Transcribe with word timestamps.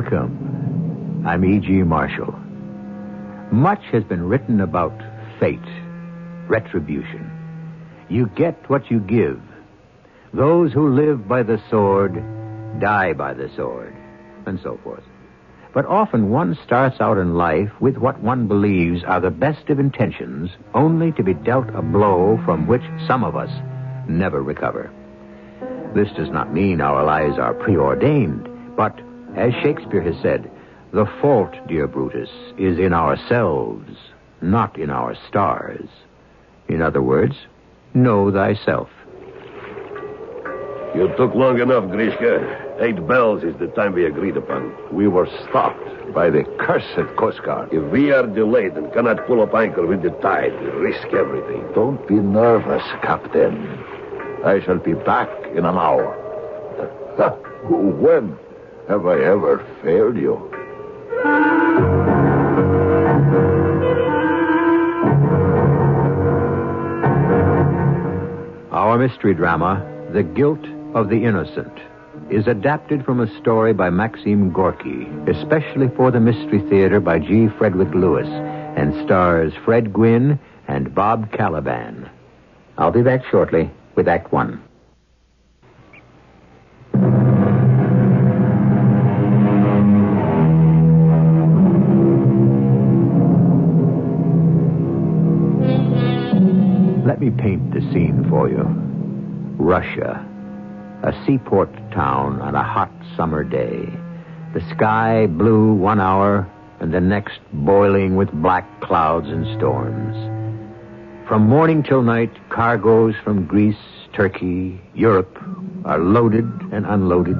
Welcome. 0.00 1.24
I'm 1.26 1.44
E.G. 1.44 1.70
Marshall. 1.82 2.32
Much 3.52 3.82
has 3.92 4.02
been 4.02 4.22
written 4.26 4.62
about 4.62 4.98
fate, 5.38 5.58
retribution. 6.48 7.30
You 8.08 8.28
get 8.28 8.70
what 8.70 8.90
you 8.90 9.00
give. 9.00 9.38
Those 10.32 10.72
who 10.72 10.88
live 10.88 11.28
by 11.28 11.42
the 11.42 11.62
sword 11.68 12.14
die 12.80 13.12
by 13.12 13.34
the 13.34 13.50
sword, 13.54 13.94
and 14.46 14.58
so 14.62 14.80
forth. 14.82 15.04
But 15.74 15.84
often 15.84 16.30
one 16.30 16.58
starts 16.64 16.98
out 16.98 17.18
in 17.18 17.34
life 17.34 17.70
with 17.78 17.98
what 17.98 18.22
one 18.22 18.48
believes 18.48 19.04
are 19.04 19.20
the 19.20 19.30
best 19.30 19.68
of 19.68 19.78
intentions, 19.78 20.48
only 20.72 21.12
to 21.12 21.22
be 21.22 21.34
dealt 21.34 21.68
a 21.74 21.82
blow 21.82 22.40
from 22.46 22.66
which 22.66 22.84
some 23.06 23.22
of 23.22 23.36
us 23.36 23.50
never 24.08 24.42
recover. 24.42 24.90
This 25.94 26.08
does 26.16 26.30
not 26.30 26.54
mean 26.54 26.80
our 26.80 27.04
lives 27.04 27.38
are 27.38 27.52
preordained, 27.52 28.48
but, 28.78 28.98
as 29.36 29.52
Shakespeare 29.62 30.02
has 30.02 30.20
said, 30.22 30.50
the 30.92 31.06
fault, 31.20 31.54
dear 31.68 31.86
Brutus, 31.86 32.30
is 32.58 32.78
in 32.78 32.92
ourselves, 32.92 33.96
not 34.40 34.78
in 34.78 34.90
our 34.90 35.14
stars. 35.28 35.88
In 36.68 36.82
other 36.82 37.02
words, 37.02 37.34
know 37.94 38.32
thyself. 38.32 38.88
You 40.94 41.06
took 41.16 41.34
long 41.36 41.60
enough, 41.60 41.84
Grishka. 41.84 42.80
Eight 42.80 43.06
bells 43.06 43.44
is 43.44 43.54
the 43.60 43.68
time 43.68 43.92
we 43.92 44.06
agreed 44.06 44.36
upon. 44.36 44.74
We 44.92 45.06
were 45.06 45.28
stopped 45.48 46.12
by 46.12 46.30
the 46.30 46.42
cursed 46.58 47.16
Coast 47.16 47.42
Guard. 47.44 47.68
If 47.72 47.92
we 47.92 48.10
are 48.10 48.26
delayed 48.26 48.72
and 48.72 48.92
cannot 48.92 49.24
pull 49.28 49.40
up 49.40 49.54
anchor 49.54 49.86
with 49.86 50.02
the 50.02 50.10
tide, 50.22 50.52
we 50.60 50.66
risk 50.66 51.06
everything. 51.14 51.64
Don't 51.74 52.04
be 52.08 52.14
nervous, 52.14 52.82
Captain. 53.02 53.78
I 54.44 54.60
shall 54.64 54.78
be 54.78 54.94
back 54.94 55.28
in 55.54 55.64
an 55.64 55.76
hour. 55.76 56.16
when 57.68 58.36
have 58.88 59.06
I 59.06 59.22
ever 59.22 59.64
failed 59.82 60.16
you? 60.16 60.50
Our 68.72 68.98
mystery 68.98 69.34
drama, 69.34 69.84
The 70.12 70.22
Guilt 70.22 70.64
of 70.94 71.08
the 71.08 71.24
Innocent, 71.24 71.72
is 72.30 72.46
adapted 72.46 73.04
from 73.04 73.20
a 73.20 73.38
story 73.38 73.72
by 73.72 73.90
Maxim 73.90 74.52
Gorky, 74.52 75.06
especially 75.26 75.88
for 75.96 76.10
the 76.10 76.20
Mystery 76.20 76.60
Theater 76.68 77.00
by 77.00 77.18
G. 77.18 77.48
Frederick 77.58 77.94
Lewis, 77.94 78.28
and 78.28 78.94
stars 79.04 79.52
Fred 79.64 79.92
Gwynne 79.92 80.38
and 80.68 80.94
Bob 80.94 81.30
Kaliban. 81.32 82.08
I'll 82.78 82.92
be 82.92 83.02
back 83.02 83.24
shortly 83.30 83.70
with 83.94 84.08
Act 84.08 84.32
One. 84.32 84.62
Paint 97.30 97.72
the 97.72 97.80
scene 97.92 98.26
for 98.28 98.48
you. 98.48 98.62
Russia. 99.58 100.26
A 101.02 101.12
seaport 101.24 101.72
town 101.92 102.40
on 102.40 102.54
a 102.54 102.62
hot 102.62 102.92
summer 103.16 103.44
day. 103.44 103.88
The 104.54 104.60
sky 104.74 105.26
blue 105.26 105.74
one 105.74 106.00
hour, 106.00 106.50
and 106.80 106.92
the 106.92 107.00
next 107.00 107.40
boiling 107.52 108.16
with 108.16 108.30
black 108.32 108.66
clouds 108.80 109.28
and 109.28 109.46
storms. 109.58 110.16
From 111.28 111.46
morning 111.46 111.82
till 111.82 112.02
night, 112.02 112.32
cargoes 112.48 113.14
from 113.22 113.46
Greece, 113.46 113.76
Turkey, 114.12 114.80
Europe 114.94 115.38
are 115.84 115.98
loaded 115.98 116.46
and 116.72 116.84
unloaded. 116.86 117.38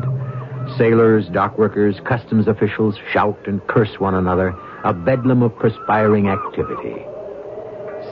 Sailors, 0.78 1.28
dock 1.32 1.58
workers, 1.58 1.96
customs 2.04 2.46
officials 2.46 2.94
shout 3.12 3.38
and 3.46 3.66
curse 3.66 3.98
one 3.98 4.14
another, 4.14 4.54
a 4.84 4.94
bedlam 4.94 5.42
of 5.42 5.56
perspiring 5.58 6.28
activity. 6.28 7.04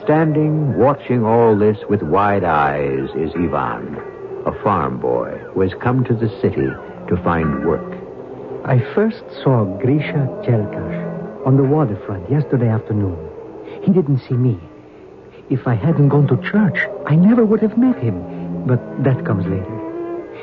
Standing, 0.09 0.75
watching 0.75 1.23
all 1.23 1.55
this 1.55 1.77
with 1.87 2.01
wide 2.01 2.43
eyes, 2.43 3.09
is 3.15 3.29
Ivan, 3.35 3.95
a 4.43 4.63
farm 4.63 4.99
boy 4.99 5.37
who 5.53 5.61
has 5.61 5.71
come 5.79 6.03
to 6.05 6.15
the 6.15 6.29
city 6.41 6.65
to 7.09 7.21
find 7.23 7.63
work. 7.63 7.93
I 8.65 8.79
first 8.95 9.21
saw 9.43 9.65
Grisha 9.65 10.25
Chelkash 10.43 11.45
on 11.45 11.57
the 11.57 11.63
waterfront 11.63 12.27
yesterday 12.27 12.69
afternoon. 12.69 13.19
He 13.83 13.93
didn't 13.93 14.23
see 14.27 14.33
me. 14.33 14.59
If 15.51 15.67
I 15.67 15.75
hadn't 15.75 16.09
gone 16.09 16.25
to 16.29 16.37
church, 16.37 16.79
I 17.05 17.15
never 17.15 17.45
would 17.45 17.61
have 17.61 17.77
met 17.77 17.99
him. 17.99 18.65
But 18.65 19.03
that 19.03 19.23
comes 19.27 19.45
later. 19.45 20.33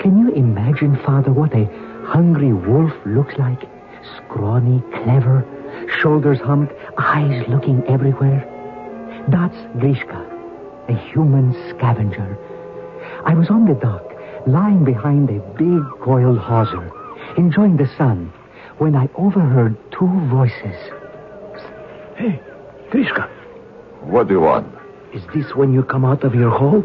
Can 0.00 0.18
you 0.18 0.34
imagine, 0.34 0.98
Father, 1.02 1.32
what 1.32 1.54
a 1.54 1.64
hungry 2.04 2.52
wolf 2.52 2.92
looks 3.06 3.38
like? 3.38 3.62
Scrawny, 4.18 4.82
clever, 5.02 5.46
shoulders 5.98 6.40
humped, 6.40 6.74
eyes 6.98 7.42
looking 7.48 7.82
everywhere. 7.88 8.50
That's 9.28 9.56
Grishka, 9.80 10.20
a 10.88 10.94
human 11.12 11.52
scavenger. 11.70 12.36
I 13.24 13.34
was 13.34 13.48
on 13.50 13.66
the 13.66 13.74
dock, 13.74 14.04
lying 14.46 14.84
behind 14.84 15.30
a 15.30 15.40
big 15.56 15.82
coiled 16.02 16.38
hawser, 16.38 16.90
enjoying 17.38 17.76
the 17.76 17.88
sun, 17.96 18.32
when 18.78 18.94
I 18.94 19.08
overheard 19.16 19.76
two 19.92 20.08
voices. 20.28 20.76
Hey, 22.16 22.40
Grishka, 22.90 23.28
What 24.02 24.28
do 24.28 24.34
you 24.34 24.40
want? 24.40 24.66
is 25.14 25.22
this 25.34 25.54
when 25.54 25.72
you 25.72 25.82
come 25.84 26.04
out 26.04 26.24
of 26.24 26.34
your 26.34 26.50
hole? 26.50 26.80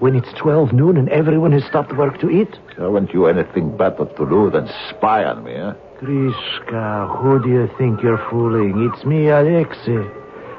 When 0.00 0.14
it's 0.16 0.32
12 0.38 0.72
noon 0.72 0.96
and 0.96 1.08
everyone 1.08 1.52
has 1.52 1.64
stopped 1.64 1.92
work 1.96 2.18
to 2.20 2.30
eat? 2.30 2.48
Haven't 2.76 3.12
you 3.12 3.26
anything 3.26 3.76
better 3.76 4.04
to 4.04 4.26
do 4.28 4.50
than 4.50 4.68
spy 4.90 5.24
on 5.24 5.44
me, 5.44 5.52
eh? 5.54 5.72
Grishka, 6.00 7.18
who 7.20 7.42
do 7.42 7.48
you 7.48 7.68
think 7.78 8.02
you're 8.02 8.22
fooling? 8.30 8.90
It's 8.92 9.04
me, 9.04 9.28
Alexei. 9.28 10.04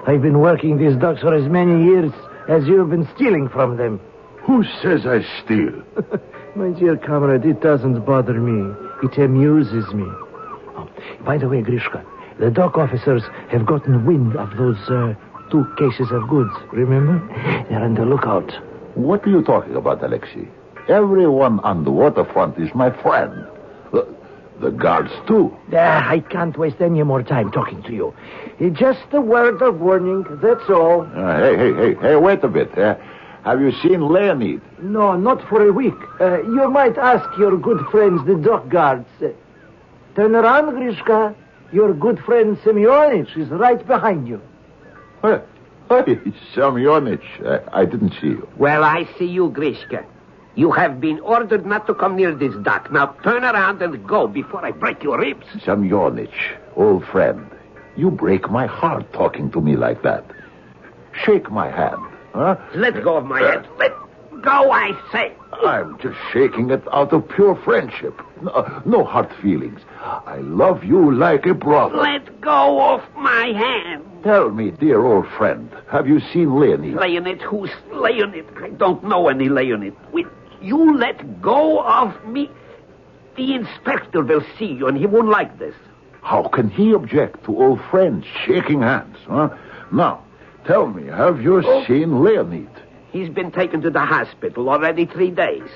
I've 0.08 0.22
been 0.22 0.40
working 0.40 0.78
these 0.78 0.96
docks 0.98 1.22
for 1.22 1.34
as 1.34 1.50
many 1.50 1.84
years 1.84 2.12
as 2.48 2.66
you've 2.68 2.90
been 2.90 3.08
stealing 3.16 3.50
from 3.50 3.78
them. 3.78 4.00
Who 4.44 4.64
says 4.82 5.06
I 5.06 5.26
steal? 5.44 5.82
My 6.56 6.70
dear 6.70 6.96
comrade, 6.96 7.44
it 7.44 7.62
doesn't 7.62 8.06
bother 8.06 8.34
me. 8.34 8.74
It 9.04 9.18
amuses 9.18 9.92
me. 9.94 10.06
Oh, 10.78 10.88
by 11.26 11.40
the 11.40 11.50
way, 11.50 11.62
Grishka, 11.62 12.06
the 12.40 12.52
dock 12.52 12.78
officers 12.78 13.24
have 13.50 13.66
gotten 13.66 14.06
wind 14.06 14.36
of 14.36 14.56
those 14.58 14.78
uh, 14.90 15.16
two 15.50 15.66
cases 15.78 16.12
of 16.12 16.30
goods, 16.30 16.52
remember? 16.72 17.20
They're 17.70 17.84
on 17.84 17.96
the 17.96 18.06
lookout. 18.06 18.52
What 18.94 19.26
are 19.26 19.30
you 19.32 19.42
talking 19.42 19.76
about, 19.76 20.04
Alexei? 20.04 20.48
Everyone 20.88 21.60
on 21.62 21.84
the 21.84 21.92
waterfront 21.92 22.60
is 22.60 22.70
my 22.76 22.92
friend. 23.02 23.48
The, 24.60 24.72
guards, 24.72 25.12
too. 25.28 25.56
Ah, 25.74 26.10
I 26.10 26.20
can't 26.20 26.58
waste 26.58 26.80
any 26.80 27.04
more 27.04 27.22
time 27.24 27.52
talking 27.52 27.84
to 27.84 27.94
you. 27.94 28.14
Just 28.72 29.04
a 29.12 29.20
word 29.20 29.62
of 29.62 29.80
warning, 29.82 30.26
that's 30.42 30.70
all. 30.70 31.02
Uh, 31.02 31.40
hey, 31.40 31.58
hey, 31.58 31.74
hey, 31.74 31.94
hey, 31.96 32.16
wait 32.16 32.44
a 32.44 32.48
bit. 32.48 32.78
Uh, 32.78 32.96
have 33.44 33.60
you 33.60 33.72
seen 33.84 34.02
Leonid? 34.08 34.62
No, 34.82 35.16
not 35.18 35.48
for 35.50 35.68
a 35.68 35.72
week. 35.72 35.94
Uh, 36.20 36.42
you 36.44 36.70
might 36.70 36.98
ask 36.98 37.38
your 37.38 37.58
good 37.58 37.86
friends, 37.92 38.26
the 38.26 38.36
dock 38.36 38.70
guards. 38.70 39.08
Turn 40.16 40.36
around, 40.36 40.74
Grishka. 40.76 41.36
Your 41.72 41.94
good 41.94 42.20
friend 42.20 42.58
Semyonich 42.60 43.38
is 43.38 43.50
right 43.50 43.86
behind 43.86 44.28
you. 44.28 44.42
Hey, 45.22 45.42
hey 45.90 46.16
Semyonich, 46.56 47.68
I 47.74 47.86
didn't 47.86 48.14
see 48.22 48.28
you. 48.28 48.48
Well, 48.58 48.84
I 48.84 49.08
see 49.20 49.26
you, 49.26 49.50
Grishka. 49.50 50.06
You 50.56 50.72
have 50.72 51.02
been 51.02 51.20
ordered 51.20 51.66
not 51.66 51.86
to 51.88 51.94
come 51.94 52.16
near 52.16 52.34
this 52.34 52.56
dock. 52.64 52.92
Now 52.92 53.08
turn 53.24 53.44
around 53.44 53.82
and 53.82 54.08
go 54.08 54.28
before 54.28 54.66
I 54.66 54.72
break 54.72 55.04
your 55.04 55.20
ribs. 55.20 55.46
Semyonich, 55.66 56.30
old 56.78 57.06
friend, 57.06 57.46
you 57.98 58.10
break 58.10 58.50
my 58.50 58.66
heart 58.66 59.12
talking 59.12 59.52
to 59.52 59.60
me 59.62 59.76
like 59.76 60.02
that. 60.04 60.26
Shake 61.26 61.52
my 61.52 61.70
hand, 61.70 62.02
huh? 62.34 62.56
Let 62.74 63.04
go 63.04 63.18
of 63.18 63.26
my 63.26 63.42
hand. 63.42 63.66
Uh, 63.66 63.76
Let 63.80 63.92
go, 64.44 64.72
I 64.72 64.92
say. 65.12 65.34
I'm 65.66 65.98
just 66.00 66.18
shaking 66.32 66.70
it 66.70 66.84
out 66.92 67.12
of 67.14 67.28
pure 67.30 67.56
friendship. 67.64 68.22
No, 68.42 68.82
no 68.86 69.04
hard 69.04 69.30
feelings. 69.42 69.80
I 70.02 70.38
love 70.40 70.84
you 70.84 71.14
like 71.14 71.46
a 71.46 71.54
brother. 71.54 71.98
Let 71.98 72.42
go 72.42 72.94
of 72.94 73.02
my 73.16 73.48
hand. 73.48 74.06
Tell 74.24 74.50
me, 74.50 74.72
dear 74.72 75.06
old 75.06 75.28
friend, 75.38 75.70
have 75.92 76.08
you 76.08 76.20
seen 76.34 76.60
Leonid? 76.60 76.96
Leonid, 76.96 77.42
who's 77.42 77.70
Leonid? 77.92 78.46
I 78.58 78.70
don't 78.70 79.04
know 79.04 79.28
any 79.30 79.50
Leonid. 79.50 79.96
Will 80.12 80.30
you 80.66 80.98
let 80.98 81.42
go 81.42 81.82
of 81.84 82.26
me? 82.26 82.50
The 83.38 83.54
inspector 83.54 84.24
will 84.24 84.44
see 84.58 84.66
you, 84.66 84.88
and 84.88 84.98
he 84.98 85.06
won't 85.06 85.30
like 85.30 85.60
this. 85.60 85.76
How 86.22 86.48
can 86.48 86.70
he 86.70 86.94
object 86.94 87.46
to 87.46 87.62
old 87.62 87.80
friends 87.92 88.26
shaking 88.46 88.82
hands, 88.82 89.18
huh? 89.28 89.50
Now, 89.92 90.24
tell 90.66 90.88
me, 90.88 91.08
have 91.08 91.42
you 91.42 91.62
oh. 91.64 91.86
seen 91.86 92.24
Leonid? 92.24 92.70
He's 93.12 93.30
been 93.30 93.52
taken 93.52 93.82
to 93.82 93.90
the 93.90 94.00
hospital 94.00 94.70
already 94.70 95.06
three 95.06 95.32
days. 95.32 95.70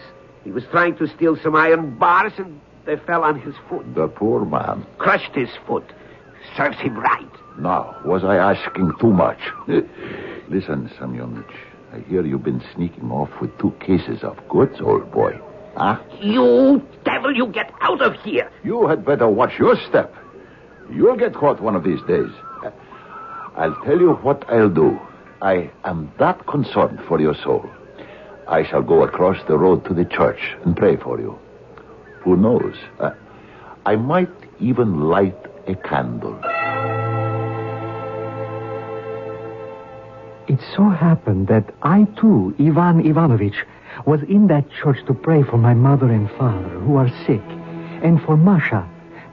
He 0.43 0.51
was 0.51 0.63
trying 0.71 0.97
to 0.97 1.07
steal 1.07 1.37
some 1.37 1.55
iron 1.55 1.97
bars, 1.97 2.33
and 2.37 2.59
they 2.85 2.95
fell 2.95 3.23
on 3.23 3.39
his 3.39 3.53
foot. 3.69 3.93
The 3.93 4.07
poor 4.07 4.45
man. 4.45 4.85
Crushed 4.97 5.35
his 5.35 5.49
foot. 5.67 5.85
Serves 6.57 6.77
him 6.77 6.97
right. 6.97 7.29
Now, 7.59 7.95
was 8.05 8.23
I 8.23 8.37
asking 8.37 8.93
too 8.99 9.11
much? 9.11 9.39
Listen, 9.67 10.89
Semyonich, 10.97 11.53
I 11.93 11.99
hear 12.01 12.25
you've 12.25 12.43
been 12.43 12.63
sneaking 12.75 13.11
off 13.11 13.29
with 13.41 13.57
two 13.57 13.71
cases 13.79 14.23
of 14.23 14.37
goods, 14.47 14.79
old 14.79 15.11
boy. 15.11 15.39
Huh? 15.75 15.99
You 16.19 16.85
devil, 17.03 17.35
you 17.35 17.47
get 17.47 17.71
out 17.81 18.01
of 18.01 18.13
here. 18.21 18.49
You 18.63 18.87
had 18.87 19.05
better 19.05 19.27
watch 19.27 19.57
your 19.57 19.75
step. 19.87 20.13
You'll 20.91 21.17
get 21.17 21.33
caught 21.33 21.61
one 21.61 21.75
of 21.75 21.83
these 21.83 22.01
days. 22.07 22.29
I'll 23.55 23.75
tell 23.83 23.99
you 23.99 24.13
what 24.21 24.49
I'll 24.49 24.69
do. 24.69 24.99
I 25.41 25.71
am 25.83 26.11
that 26.19 26.45
concerned 26.47 26.99
for 27.07 27.19
your 27.19 27.35
soul. 27.35 27.69
I 28.47 28.67
shall 28.67 28.81
go 28.81 29.03
across 29.03 29.37
the 29.47 29.57
road 29.57 29.85
to 29.85 29.93
the 29.93 30.05
church 30.05 30.39
and 30.65 30.75
pray 30.75 30.97
for 30.97 31.19
you. 31.19 31.37
Who 32.23 32.35
knows? 32.35 32.75
Uh, 32.99 33.11
I 33.85 33.95
might 33.95 34.29
even 34.59 35.01
light 35.01 35.37
a 35.67 35.75
candle. 35.75 36.39
It 40.59 40.75
so 40.75 40.89
happened 40.89 41.47
that 41.47 41.73
I, 41.83 42.03
too, 42.19 42.53
Ivan 42.59 42.99
Ivanovich, 43.05 43.65
was 44.05 44.21
in 44.23 44.47
that 44.47 44.69
church 44.69 44.97
to 45.07 45.13
pray 45.13 45.41
for 45.41 45.57
my 45.57 45.73
mother 45.73 46.11
and 46.11 46.29
father, 46.31 46.67
who 46.81 46.97
are 46.97 47.07
sick, 47.25 47.41
and 48.03 48.21
for 48.23 48.35
Masha, 48.35 48.85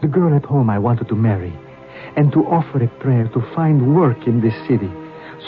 the 0.02 0.06
girl 0.06 0.36
at 0.36 0.44
home 0.44 0.70
I 0.70 0.78
wanted 0.78 1.08
to 1.08 1.16
marry, 1.16 1.52
and 2.14 2.30
to 2.32 2.46
offer 2.46 2.80
a 2.80 2.86
prayer 2.86 3.26
to 3.34 3.40
find 3.56 3.96
work 3.96 4.28
in 4.28 4.40
this 4.40 4.54
city, 4.68 4.88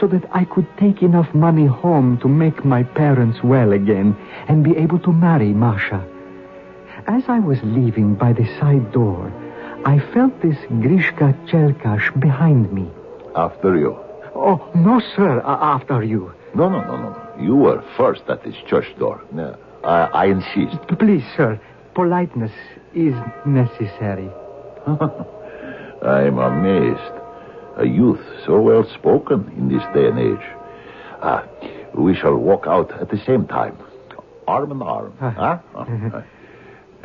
so 0.00 0.08
that 0.08 0.24
I 0.32 0.44
could 0.46 0.66
take 0.78 1.00
enough 1.00 1.32
money 1.32 1.66
home 1.66 2.18
to 2.22 2.28
make 2.28 2.64
my 2.64 2.82
parents 2.82 3.44
well 3.44 3.70
again 3.70 4.16
and 4.48 4.64
be 4.64 4.76
able 4.76 4.98
to 5.00 5.12
marry 5.12 5.52
Masha. 5.52 6.04
As 7.06 7.22
I 7.28 7.38
was 7.38 7.58
leaving 7.62 8.16
by 8.16 8.32
the 8.32 8.46
side 8.58 8.90
door, 8.90 9.32
I 9.84 10.00
felt 10.12 10.42
this 10.42 10.58
Grishka 10.82 11.36
Chelkash 11.46 12.18
behind 12.18 12.72
me. 12.72 12.90
After 13.36 13.78
you. 13.78 14.07
Oh, 14.34 14.70
no, 14.74 15.00
sir, 15.16 15.40
after 15.44 16.02
you. 16.02 16.32
No, 16.54 16.68
no, 16.68 16.80
no, 16.82 16.96
no. 16.96 17.32
You 17.40 17.54
were 17.56 17.82
first 17.96 18.22
at 18.28 18.42
this 18.44 18.54
church 18.66 18.86
door. 18.98 19.22
No, 19.32 19.56
I, 19.84 20.08
I 20.12 20.24
insist. 20.26 20.76
Please, 20.98 21.22
sir, 21.36 21.60
politeness 21.94 22.52
is 22.94 23.14
necessary. 23.46 24.30
I'm 26.02 26.38
amazed. 26.38 27.12
A 27.76 27.84
youth 27.86 28.20
so 28.46 28.60
well 28.60 28.84
spoken 28.98 29.52
in 29.56 29.68
this 29.68 29.82
day 29.94 30.08
and 30.08 30.18
age. 30.18 30.46
Ah, 31.22 31.44
we 31.94 32.14
shall 32.14 32.36
walk 32.36 32.64
out 32.66 32.90
at 33.00 33.08
the 33.10 33.18
same 33.26 33.46
time, 33.46 33.76
arm 34.46 34.70
in 34.72 34.82
arm. 34.82 35.12
huh? 35.20 35.58
Uh, 35.74 36.22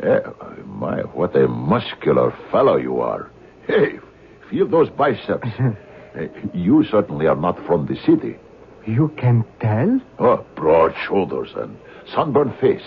eh, 0.02 0.20
my, 0.66 1.00
what 1.02 1.36
a 1.36 1.46
muscular 1.46 2.36
fellow 2.50 2.76
you 2.76 3.00
are. 3.00 3.30
Hey, 3.66 3.98
feel 4.50 4.68
those 4.68 4.90
biceps. 4.90 5.48
Eh, 6.16 6.28
you 6.52 6.84
certainly 6.84 7.26
are 7.26 7.36
not 7.36 7.58
from 7.66 7.86
the 7.86 7.96
city. 7.96 8.36
You 8.86 9.08
can 9.16 9.44
tell? 9.60 10.00
Oh, 10.18 10.44
broad 10.54 10.94
shoulders 11.06 11.50
and 11.56 11.76
sunburned 12.14 12.54
face. 12.60 12.84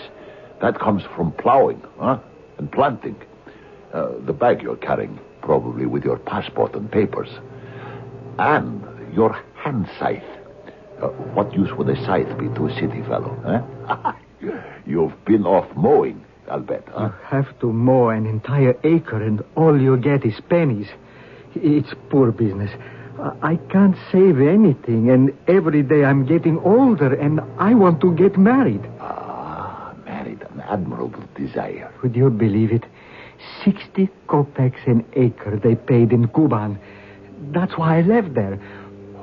That 0.60 0.78
comes 0.78 1.02
from 1.14 1.32
plowing, 1.32 1.82
huh? 1.98 2.18
And 2.58 2.70
planting. 2.70 3.16
Uh, 3.92 4.12
the 4.24 4.32
bag 4.32 4.62
you're 4.62 4.76
carrying, 4.76 5.18
probably 5.42 5.86
with 5.86 6.04
your 6.04 6.18
passport 6.18 6.74
and 6.74 6.90
papers. 6.90 7.28
And 8.38 8.84
your 9.12 9.38
hand 9.54 9.88
scythe. 9.98 10.22
Uh, 11.02 11.08
what 11.34 11.52
use 11.54 11.70
would 11.76 11.88
a 11.88 11.96
scythe 12.04 12.38
be 12.38 12.48
to 12.48 12.66
a 12.66 12.74
city 12.74 13.02
fellow, 13.02 13.36
huh? 13.44 14.12
You've 14.86 15.24
been 15.24 15.44
off 15.46 15.68
mowing, 15.76 16.24
I'll 16.50 16.60
bet, 16.60 16.84
huh? 16.88 17.06
You 17.06 17.12
have 17.24 17.58
to 17.60 17.72
mow 17.72 18.08
an 18.08 18.26
entire 18.26 18.76
acre 18.84 19.22
and 19.22 19.42
all 19.56 19.80
you 19.80 19.96
get 19.96 20.24
is 20.24 20.40
pennies. 20.48 20.88
It's 21.54 21.92
poor 22.10 22.32
business. 22.32 22.70
I- 23.42 23.58
can't 23.70 23.96
save 24.12 24.40
anything, 24.40 25.10
and 25.10 25.32
every 25.46 25.82
day 25.82 26.04
I'm 26.04 26.24
getting 26.24 26.58
older, 26.60 27.12
and 27.14 27.40
I 27.58 27.74
want 27.74 28.00
to 28.00 28.12
get 28.14 28.38
married. 28.38 28.80
Ah, 29.00 29.92
married, 30.06 30.42
an 30.54 30.60
admirable 30.68 31.22
desire. 31.34 31.90
Would 32.02 32.16
you 32.16 32.30
believe 32.30 32.72
it? 32.72 32.84
60 33.64 34.08
kopecks 34.28 34.86
an 34.86 35.04
acre 35.14 35.56
they 35.56 35.74
paid 35.74 36.12
in 36.12 36.28
Kuban. 36.28 36.78
That's 37.52 37.76
why 37.78 37.98
I 37.98 38.02
left 38.02 38.34
there. 38.34 38.56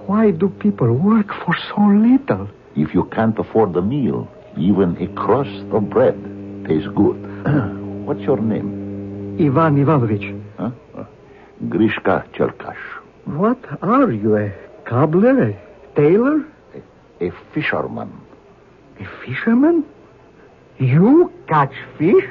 Why 0.05 0.31
do 0.31 0.49
people 0.49 0.91
work 0.93 1.33
for 1.33 1.55
so 1.69 1.81
little? 1.81 2.47
If 2.75 2.93
you 2.93 3.05
can't 3.05 3.37
afford 3.39 3.75
a 3.75 3.81
meal, 3.81 4.27
even 4.57 4.95
a 5.01 5.07
crust 5.15 5.65
of 5.71 5.89
bread 5.89 6.15
tastes 6.67 6.89
good. 6.95 7.17
What's 8.05 8.21
your 8.21 8.37
name? 8.39 9.37
Ivan 9.39 9.77
Ivanovich, 9.77 10.33
Huh? 10.57 10.71
Uh, 10.95 11.03
Grishka 11.65 12.23
Chelkash. 12.33 12.94
What 13.25 13.57
are 13.81 14.11
you? 14.11 14.37
A 14.37 14.53
cobbler? 14.85 15.49
A 15.49 15.95
tailor? 15.95 16.45
A 17.21 17.31
fisherman. 17.53 18.11
A 18.99 19.05
fisherman? 19.25 19.83
You 20.77 21.33
catch 21.47 21.73
fish? 21.97 22.29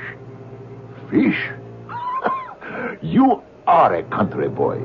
Fish? 1.10 1.50
you 3.02 3.42
are 3.66 3.94
a 3.94 4.02
country 4.04 4.48
boy. 4.48 4.78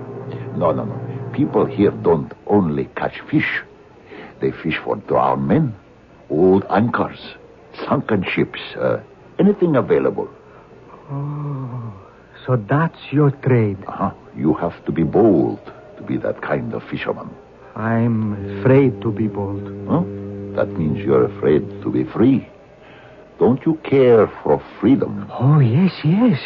No, 0.55 0.71
no, 0.71 0.85
no. 0.85 1.31
People 1.33 1.65
here 1.65 1.91
don't 1.91 2.31
only 2.47 2.85
catch 2.95 3.19
fish. 3.29 3.61
They 4.41 4.51
fish 4.51 4.77
for 4.83 4.95
drowned 4.95 5.47
men, 5.47 5.75
old 6.29 6.65
anchors, 6.69 7.19
sunken 7.87 8.23
ships, 8.23 8.59
uh, 8.77 8.99
anything 9.37 9.75
available. 9.75 10.29
Oh, 11.11 11.93
so 12.45 12.55
that's 12.55 12.99
your 13.11 13.31
trade. 13.31 13.77
Uh-huh. 13.87 14.11
You 14.35 14.53
have 14.55 14.83
to 14.85 14.91
be 14.91 15.03
bold 15.03 15.59
to 15.99 16.03
be 16.05 16.17
that 16.17 16.41
kind 16.41 16.73
of 16.73 16.81
fisherman. 16.89 17.29
I'm 17.75 18.59
afraid 18.59 19.01
to 19.01 19.11
be 19.11 19.27
bold. 19.27 19.63
Huh? 19.87 20.03
That 20.55 20.69
means 20.77 20.97
you're 20.99 21.25
afraid 21.25 21.81
to 21.83 21.91
be 21.91 22.03
free. 22.05 22.49
Don't 23.37 23.63
you 23.65 23.75
care 23.83 24.27
for 24.43 24.61
freedom? 24.79 25.29
Oh, 25.31 25.59
yes, 25.59 25.93
yes. 26.03 26.39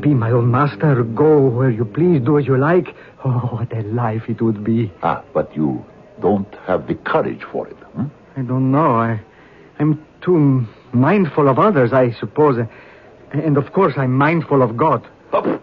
Be 0.00 0.14
my 0.14 0.30
own 0.30 0.50
master, 0.50 1.02
go 1.04 1.46
where 1.46 1.70
you 1.70 1.84
please, 1.84 2.20
do 2.24 2.38
as 2.38 2.46
you 2.46 2.56
like. 2.56 2.94
Oh, 3.24 3.38
what 3.52 3.72
a 3.72 3.82
life 3.82 4.24
it 4.28 4.40
would 4.42 4.64
be. 4.64 4.92
Ah, 5.02 5.22
but 5.32 5.54
you 5.54 5.84
don't 6.20 6.52
have 6.66 6.86
the 6.88 6.94
courage 6.94 7.42
for 7.52 7.68
it. 7.68 7.76
Hmm? 7.94 8.06
I 8.36 8.42
don't 8.42 8.70
know. 8.72 8.96
I, 8.96 9.20
I'm 9.78 10.04
too 10.22 10.66
mindful 10.92 11.48
of 11.48 11.58
others, 11.58 11.92
I 11.92 12.12
suppose. 12.12 12.58
And 13.32 13.56
of 13.56 13.72
course, 13.72 13.94
I'm 13.96 14.12
mindful 14.12 14.62
of 14.62 14.76
God. 14.76 15.06
Oh, 15.32 15.60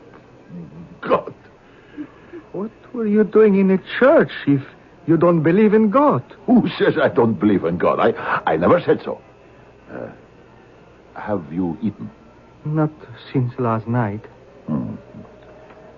God. 1.01 1.33
What 2.93 3.05
were 3.05 3.07
you 3.07 3.23
doing 3.23 3.55
in 3.55 3.71
a 3.71 3.79
church 3.97 4.31
if 4.45 4.61
you 5.07 5.17
don't 5.17 5.41
believe 5.41 5.73
in 5.73 5.89
God? 5.89 6.23
Who 6.45 6.69
says 6.77 6.93
I 7.01 7.09
don't 7.09 7.33
believe 7.33 7.65
in 7.65 7.79
God? 7.79 7.99
I, 7.99 8.13
I 8.45 8.55
never 8.55 8.79
said 8.79 9.01
so. 9.03 9.19
Uh, 9.91 10.09
have 11.15 11.43
you 11.51 11.75
eaten? 11.81 12.11
Not 12.65 12.91
since 13.31 13.51
last 13.57 13.87
night. 13.87 14.23
Hmm. 14.67 14.93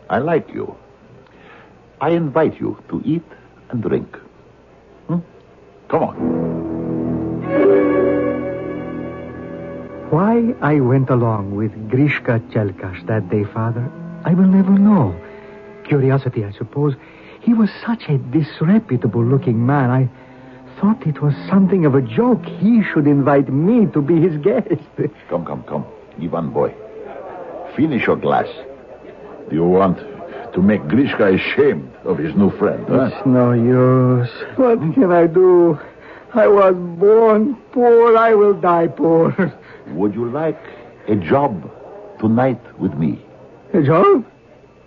I 0.10 0.20
like 0.20 0.50
you. 0.54 0.74
I 2.00 2.12
invite 2.12 2.62
you 2.62 2.82
to 2.88 3.02
eat 3.04 3.26
and 3.72 3.82
drink. 3.82 4.16
Hmm? 5.08 5.20
Come 5.90 6.04
on. 6.04 6.16
Why 10.12 10.56
I 10.62 10.80
went 10.80 11.10
along 11.10 11.56
with 11.58 11.74
Grishka 11.90 12.40
Chelkash 12.54 13.06
that 13.08 13.30
day, 13.30 13.44
Father, 13.54 13.92
I 14.24 14.34
will 14.34 14.48
never 14.48 14.72
know. 14.72 15.14
Curiosity, 15.86 16.44
I 16.44 16.52
suppose. 16.52 16.96
He 17.42 17.54
was 17.54 17.70
such 17.86 18.04
a 18.10 18.18
disreputable 18.18 19.24
looking 19.24 19.66
man. 19.66 19.90
I 19.90 20.10
thought 20.80 21.06
it 21.06 21.22
was 21.22 21.34
something 21.50 21.86
of 21.86 21.96
a 21.96 22.02
joke. 22.02 22.44
He 22.46 22.82
should 22.84 23.08
invite 23.08 23.50
me 23.50 23.86
to 23.94 24.02
be 24.02 24.20
his 24.20 24.38
guest. 24.42 24.68
Come, 25.30 25.46
come, 25.46 25.64
come. 25.64 25.86
Ivan 26.22 26.52
boy. 26.52 26.74
Finish 27.76 28.08
your 28.08 28.16
glass. 28.16 28.48
Do 29.50 29.56
you 29.56 29.66
want 29.66 29.98
to 30.54 30.62
make 30.62 30.82
Grishka 30.84 31.36
ashamed 31.36 31.92
of 32.04 32.18
his 32.18 32.34
new 32.36 32.50
friend, 32.58 32.86
huh? 32.88 33.10
It's 33.12 33.26
no 33.26 33.52
use. 33.52 34.30
What 34.56 34.80
can 34.94 35.12
I 35.12 35.28
do? 35.28 35.78
I 36.34 36.48
was 36.48 36.76
born 37.00 37.56
poor. 37.72 38.18
I 38.18 38.34
will 38.34 38.54
die 38.54 38.88
poor. 38.88 39.54
Would 39.88 40.16
you 40.16 40.30
like 40.30 40.60
a 41.08 41.16
job 41.16 41.70
tonight 42.20 42.62
with 42.80 42.94
me? 42.94 43.24
A 43.74 43.84
job? 43.84 44.26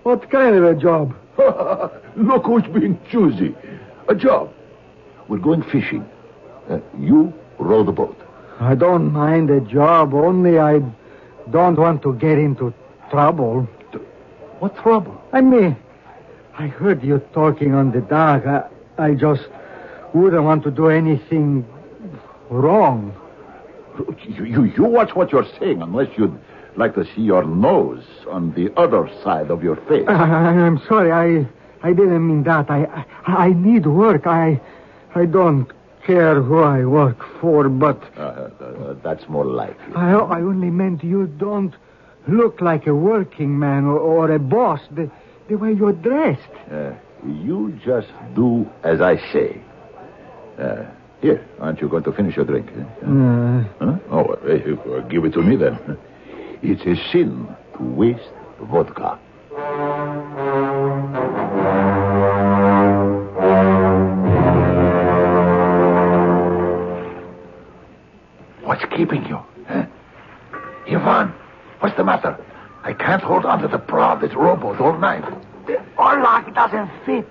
What 0.09 0.31
kind 0.31 0.57
of 0.57 0.65
a 0.65 0.75
job? 0.75 1.15
Look 2.17 2.47
who's 2.47 2.62
being 2.62 2.99
choosy. 3.11 3.55
A 4.09 4.15
job. 4.15 4.50
We're 5.29 5.37
going 5.37 5.62
fishing. 5.65 6.09
Uh, 6.71 6.79
you 6.99 7.35
row 7.59 7.85
the 7.85 7.93
boat. 7.93 8.19
I 8.59 8.75
don't 8.75 9.12
mind 9.12 9.50
a 9.50 9.61
job, 9.61 10.15
only 10.15 10.59
I'd 10.59 10.91
don't 11.50 11.77
want 11.79 12.00
to 12.05 12.15
get 12.15 12.38
into 12.38 12.73
trouble. 13.11 13.65
What 14.61 14.75
trouble? 14.79 15.21
I 15.35 15.43
mean, 15.43 15.77
I 16.59 16.69
heard 16.69 17.05
you 17.05 17.19
talking 17.35 17.75
on 17.75 17.93
the 17.93 18.00
dock. 18.00 18.47
I, 18.47 18.67
I 18.97 19.12
just 19.12 19.47
wouldn't 20.15 20.43
want 20.43 20.62
to 20.62 20.71
do 20.71 20.88
anything 20.88 21.67
wrong. 22.49 23.15
You, 24.27 24.45
you, 24.47 24.65
you 24.65 24.85
watch 24.85 25.15
what 25.15 25.33
you're 25.33 25.50
saying, 25.61 25.83
unless 25.83 26.09
you'd 26.17 26.41
like 26.78 26.94
to 26.94 27.04
see 27.14 27.23
your 27.23 27.44
nose 27.44 28.04
on 28.30 28.52
the 28.54 28.73
other 28.78 29.11
side 29.25 29.50
of 29.50 29.62
your 29.62 29.76
face. 29.88 30.06
I, 30.08 30.14
I'm 30.66 30.78
sorry. 30.88 31.11
I 31.12 31.47
I 31.82 31.92
didn't 31.92 32.26
mean 32.26 32.42
that. 32.44 32.70
I 32.70 32.80
I, 33.26 33.47
I 33.49 33.52
need 33.52 33.85
work. 33.87 34.26
I 34.26 34.61
I 35.14 35.26
don't 35.26 35.66
care 36.06 36.40
who 36.40 36.58
I 36.62 36.85
work 36.85 37.18
for, 37.40 37.68
but 37.68 37.99
Uh, 38.16 38.23
uh, 38.23 38.94
that's 39.02 39.28
more 39.28 39.44
like. 39.44 39.76
I 39.97 40.12
I 40.37 40.40
only 40.40 40.70
meant 40.70 41.04
you 41.04 41.26
don't 41.26 41.75
look 42.40 42.61
like 42.61 42.87
a 42.87 42.94
working 42.94 43.58
man 43.58 43.85
or, 43.85 43.99
or 43.99 44.30
a 44.32 44.38
boss. 44.38 44.80
The 44.99 45.11
the 45.49 45.56
way 45.56 45.73
you're 45.73 45.99
dressed. 46.11 46.54
Uh, 46.70 46.92
you 47.47 47.58
just 47.85 48.08
do 48.35 48.66
as 48.82 49.00
I 49.00 49.14
say. 49.32 49.61
Uh, 50.58 50.85
here, 51.20 51.40
aren't 51.61 51.80
you 51.80 51.88
going 51.88 52.04
to 52.04 52.12
finish 52.12 52.37
your 52.37 52.44
drink? 52.44 52.68
Uh, 53.02 53.64
Huh? 53.80 53.99
Oh, 54.11 54.25
uh, 54.35 55.00
give 55.08 55.25
it 55.25 55.32
to 55.32 55.42
me 55.42 55.56
then. 55.56 55.75
It's 56.61 56.83
a 56.83 56.97
sin 57.12 57.47
to 57.77 57.83
waste 57.83 58.21
vodka. 58.61 59.19
What's 68.65 68.85
keeping 68.97 69.25
you? 69.27 69.38
Huh? 69.69 69.87
Ivan, 70.88 71.33
what's 71.79 71.97
the 71.97 72.03
matter? 72.03 72.37
I 72.83 72.93
can't 72.93 73.23
hold 73.23 73.45
on 73.45 73.62
to 73.62 73.69
the 73.69 73.79
prow 73.79 74.15
of 74.15 74.21
this 74.21 74.35
rowboat 74.35 74.81
all 74.81 74.99
night. 74.99 75.25
The 75.67 75.79
oar 75.97 76.21
lock 76.21 76.53
doesn't 76.55 76.91
fit. 77.07 77.29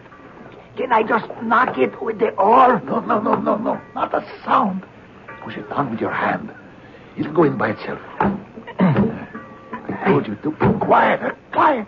Can 0.78 0.94
I 0.94 1.04
just 1.04 1.26
knock 1.44 1.78
it 1.78 2.02
with 2.02 2.20
the 2.20 2.30
oar? 2.36 2.82
No, 2.86 3.02
no, 3.02 3.20
no, 3.20 3.36
no, 3.36 3.58
no. 3.58 3.82
Not 3.94 4.14
a 4.14 4.26
sound. 4.46 4.86
Push 5.44 5.58
it 5.58 5.70
down 5.70 5.92
with 5.92 6.00
your 6.00 6.14
hand. 6.14 6.50
It'll 7.18 7.34
go 7.34 7.44
in 7.44 7.58
by 7.58 7.72
itself. 7.72 8.00
Told 10.18 10.30
you 10.30 10.36
to 10.36 10.50
be 10.50 10.80
quiet. 10.80 11.36
Quiet. 11.52 11.88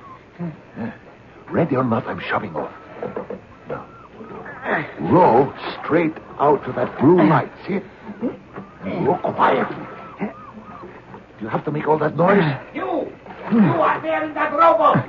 Ready 1.50 1.76
or 1.76 1.84
not, 1.84 2.06
I'm 2.06 2.20
shoving 2.20 2.56
off. 2.56 2.72
Now, 3.68 3.88
row 5.00 5.52
straight 5.82 6.14
out 6.38 6.64
to 6.66 6.72
that 6.74 7.00
blue 7.00 7.28
light. 7.28 7.52
See 7.66 7.74
it? 7.74 7.84
Row 8.84 9.18
quietly. 9.34 9.84
Do 10.20 11.42
you 11.42 11.48
have 11.48 11.66
to 11.66 11.72
make 11.72 11.88
all 11.88 11.98
that 11.98 12.16
noise? 12.16 12.44
You! 12.76 13.12
You 13.52 13.82
are 13.82 14.00
there 14.00 14.24
in 14.24 14.36
that 14.36 14.54
rowboat! 14.54 15.04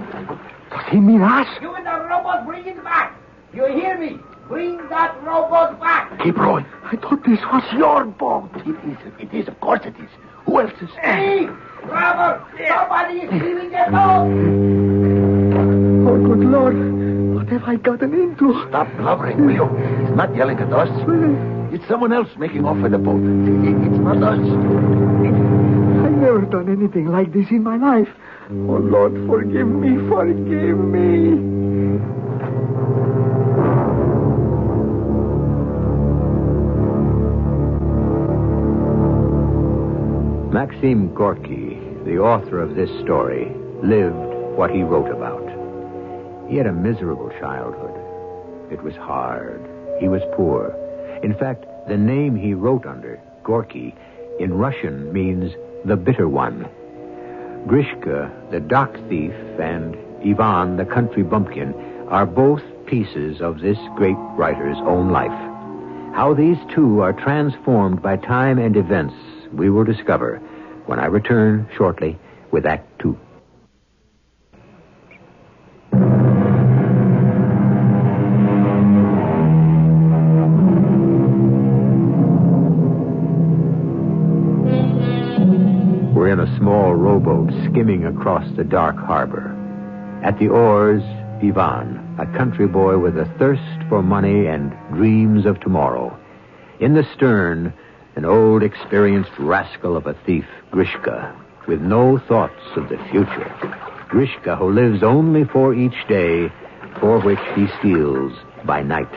does 0.71 0.87
he 0.91 0.99
mean 0.99 1.21
us? 1.21 1.47
You 1.61 1.77
in 1.77 1.85
the 1.85 1.91
rowboat, 1.91 2.47
bring 2.47 2.65
it 2.65 2.83
back! 2.83 3.15
You 3.53 3.67
hear 3.67 3.99
me? 3.99 4.19
Bring 4.49 4.79
that 4.89 5.23
rowboat 5.23 5.79
back! 5.79 6.19
Keep 6.23 6.39
rowing. 6.39 6.65
I 6.85 6.97
thought 6.97 7.23
this 7.27 7.41
was 7.53 7.65
Your 7.75 8.07
boat. 8.07 8.51
It 8.55 8.69
is. 8.89 8.99
It 9.19 9.35
is. 9.35 9.47
Of 9.47 9.61
course 9.61 9.83
it 9.85 9.95
is. 10.01 10.09
Who 10.47 10.59
else 10.59 10.73
is? 10.81 10.89
Hey! 11.03 11.51
Robert! 11.91 12.47
Somebody 12.69 13.21
is 13.21 13.29
stealing 13.29 13.71
the 13.71 13.85
boat! 13.91 14.31
Oh, 16.09 16.17
good 16.25 16.45
Lord. 16.47 16.77
What 17.35 17.49
have 17.49 17.65
I 17.65 17.77
gotten 17.77 18.15
into? 18.15 18.65
Stop 18.69 18.89
blubbering, 18.97 19.45
will 19.45 19.53
you? 19.53 19.67
He's 20.07 20.17
not 20.17 20.35
yelling 20.37 20.59
at 20.59 20.73
us. 20.73 20.89
It's 21.73 21.87
someone 21.89 22.13
else 22.13 22.29
making 22.39 22.65
off 22.65 22.79
with 22.79 22.93
the 22.93 22.99
boat. 22.99 23.21
It's 23.21 23.99
not 23.99 24.23
us. 24.23 24.39
I've 24.39 26.17
never 26.17 26.43
done 26.43 26.69
anything 26.69 27.07
like 27.07 27.33
this 27.33 27.51
in 27.51 27.63
my 27.63 27.77
life. 27.77 28.09
Oh, 28.51 28.79
Lord, 28.79 29.13
forgive 29.29 29.67
me, 29.67 29.97
forgive 30.09 30.79
me. 30.79 31.60
Maxim 40.61 41.15
Gorky, 41.15 41.81
the 42.05 42.19
author 42.19 42.61
of 42.61 42.75
this 42.75 42.91
story, 43.01 43.51
lived 43.83 44.59
what 44.59 44.71
he 44.71 44.83
wrote 44.83 45.11
about. 45.11 45.41
He 46.51 46.57
had 46.59 46.67
a 46.67 46.73
miserable 46.73 47.31
childhood. 47.41 47.97
It 48.71 48.83
was 48.83 48.95
hard. 48.97 49.63
He 50.01 50.09
was 50.09 50.21
poor. 50.37 50.77
In 51.23 51.33
fact, 51.33 51.65
the 51.89 51.97
name 51.97 52.37
he 52.37 52.53
wrote 52.53 52.85
under, 52.85 53.19
Gorky, 53.43 53.95
in 54.39 54.53
Russian 54.53 55.11
means 55.15 55.51
the 55.87 55.97
bitter 55.97 56.29
one. 56.29 56.69
Grishka, 57.67 58.31
the 58.51 58.61
dock 58.61 58.93
thief, 59.09 59.33
and 59.59 59.97
Ivan, 60.23 60.77
the 60.77 60.85
country 60.85 61.23
bumpkin, 61.23 61.73
are 62.11 62.27
both 62.27 62.61
pieces 62.85 63.41
of 63.41 63.61
this 63.61 63.79
great 63.97 64.19
writer's 64.37 64.77
own 64.81 65.11
life. 65.11 65.31
How 66.15 66.35
these 66.35 66.59
two 66.75 67.01
are 67.01 67.15
transformed 67.15 68.03
by 68.03 68.19
time 68.19 68.59
and 68.59 68.77
events, 68.77 69.15
we 69.55 69.71
will 69.71 69.85
discover 69.85 70.43
when 70.87 70.99
I 70.99 71.07
return 71.07 71.69
shortly 71.77 72.19
with 72.51 72.67
Act 72.67 72.87
Two. 72.99 73.19
We're 86.15 86.29
in 86.29 86.41
a 86.41 86.57
small 86.59 86.95
rowboat 86.95 87.51
skimming 87.71 88.05
across 88.05 88.51
the 88.57 88.65
dark 88.65 88.97
harbor. 88.97 89.57
At 90.23 90.39
the 90.39 90.49
oars, 90.49 91.03
Ivan, 91.43 92.17
a 92.19 92.27
country 92.37 92.67
boy 92.67 92.99
with 92.99 93.17
a 93.17 93.25
thirst 93.39 93.63
for 93.89 94.03
money 94.03 94.47
and 94.47 94.71
dreams 94.93 95.47
of 95.47 95.59
tomorrow. 95.61 96.15
In 96.79 96.95
the 96.95 97.07
stern, 97.15 97.73
an 98.17 98.25
old 98.25 98.63
experienced 98.63 99.31
rascal 99.39 99.97
of 99.97 100.07
a 100.07 100.15
thief, 100.27 100.45
Grishka, 100.73 101.35
with 101.67 101.81
no 101.81 102.19
thoughts 102.19 102.61
of 102.77 102.89
the 102.89 102.99
future. 103.11 103.49
Grishka, 104.09 104.59
who 104.59 104.71
lives 104.73 105.03
only 105.03 105.45
for 105.45 105.75
each 105.75 106.07
day, 106.09 106.51
for 107.01 107.21
which 107.21 107.39
he 107.55 107.67
steals 107.79 108.33
by 108.65 108.83
night. 108.83 109.09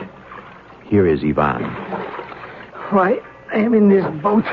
Here 0.84 1.06
is 1.06 1.24
Ivan. 1.24 1.64
Why, 2.90 3.18
I 3.52 3.58
am 3.58 3.74
in 3.74 3.88
this 3.88 4.04
boat. 4.22 4.44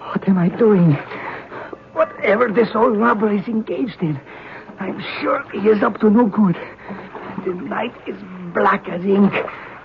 What 0.00 0.28
am 0.28 0.38
I 0.38 0.48
doing? 0.48 0.92
Whatever 1.92 2.50
this 2.50 2.68
old 2.74 2.96
robber 2.96 3.32
is 3.32 3.46
engaged 3.48 4.00
in, 4.00 4.20
I'm 4.78 5.02
sure 5.20 5.44
he 5.50 5.68
is 5.68 5.82
up 5.82 5.98
to 6.00 6.10
no 6.10 6.26
good. 6.26 6.56
The 7.44 7.54
night 7.54 7.94
is 8.06 8.16
black 8.54 8.88
as 8.88 9.04
ink. 9.04 9.32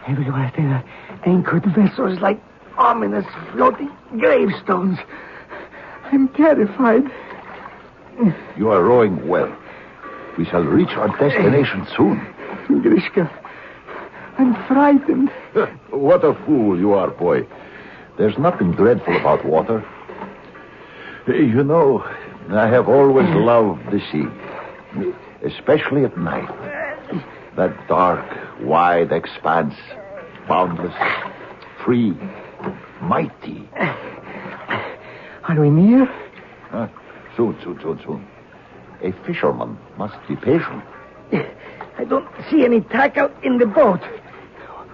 Everywhere 0.07 0.51
there 0.55 0.67
are 0.67 0.83
anchored 1.25 1.65
vessels 1.75 2.19
like 2.19 2.39
ominous 2.77 3.25
floating 3.51 3.91
gravestones. 4.17 4.99
I'm 6.11 6.27
terrified. 6.29 7.03
You 8.57 8.69
are 8.69 8.83
rowing 8.83 9.27
well. 9.27 9.55
We 10.37 10.45
shall 10.45 10.63
reach 10.63 10.89
our 10.89 11.07
destination 11.17 11.87
soon. 11.95 12.19
Grishka, 12.67 13.29
I'm 14.37 14.53
frightened. 14.67 15.29
what 15.89 16.23
a 16.23 16.33
fool 16.45 16.77
you 16.77 16.93
are, 16.93 17.09
boy. 17.09 17.45
There's 18.17 18.37
nothing 18.37 18.71
dreadful 18.73 19.15
about 19.15 19.45
water. 19.45 19.85
You 21.27 21.63
know, 21.63 22.03
I 22.49 22.67
have 22.67 22.87
always 22.87 23.27
loved 23.35 23.85
the 23.91 23.99
sea, 24.11 24.25
especially 25.43 26.05
at 26.05 26.17
night. 26.17 26.49
That 27.55 27.87
dark, 27.87 28.25
wide 28.61 29.11
expanse, 29.11 29.73
boundless, 30.47 30.93
free, 31.83 32.13
mighty. 33.01 33.67
Are 33.75 35.59
we 35.59 35.69
near? 35.69 36.05
Huh? 36.69 36.87
Soon, 37.37 37.57
soon, 37.63 37.79
soon, 37.81 37.99
soon. 38.05 38.27
A 39.03 39.11
fisherman 39.25 39.77
must 39.97 40.15
be 40.27 40.35
patient. 40.35 40.83
I 41.97 42.03
don't 42.03 42.27
see 42.49 42.65
any 42.65 42.81
tackle 42.81 43.29
in 43.43 43.57
the 43.57 43.65
boat. 43.65 44.01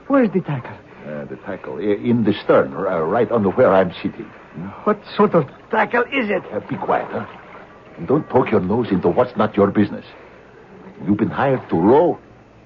Where's 0.08 0.32
the 0.32 0.42
tackle? 0.42 0.78
Uh, 1.08 1.26
the 1.26 1.38
tackle 1.46 1.78
in 1.80 2.24
the 2.24 2.34
stern, 2.44 2.74
uh, 2.74 3.00
right 3.00 3.32
under 3.32 3.50
where 3.50 3.74
I'm 3.74 3.92
sitting. 4.02 4.30
What 4.84 5.00
sort 5.16 5.34
of 5.34 5.50
Tackle 5.72 6.04
is 6.12 6.30
it? 6.30 6.44
Uh, 6.52 6.60
be 6.60 6.76
quiet, 6.76 7.08
huh? 7.10 7.26
And 7.98 8.08
don't 8.08 8.28
poke 8.28 8.52
your 8.52 8.60
nose 8.60 8.92
into 8.92 9.08
what's 9.08 9.36
not 9.38 9.56
your 9.56 9.68
business. 9.68 10.06
You've 11.06 11.18
been 11.18 11.30
hired 11.30 11.68
to 11.70 11.78
row, 11.78 12.20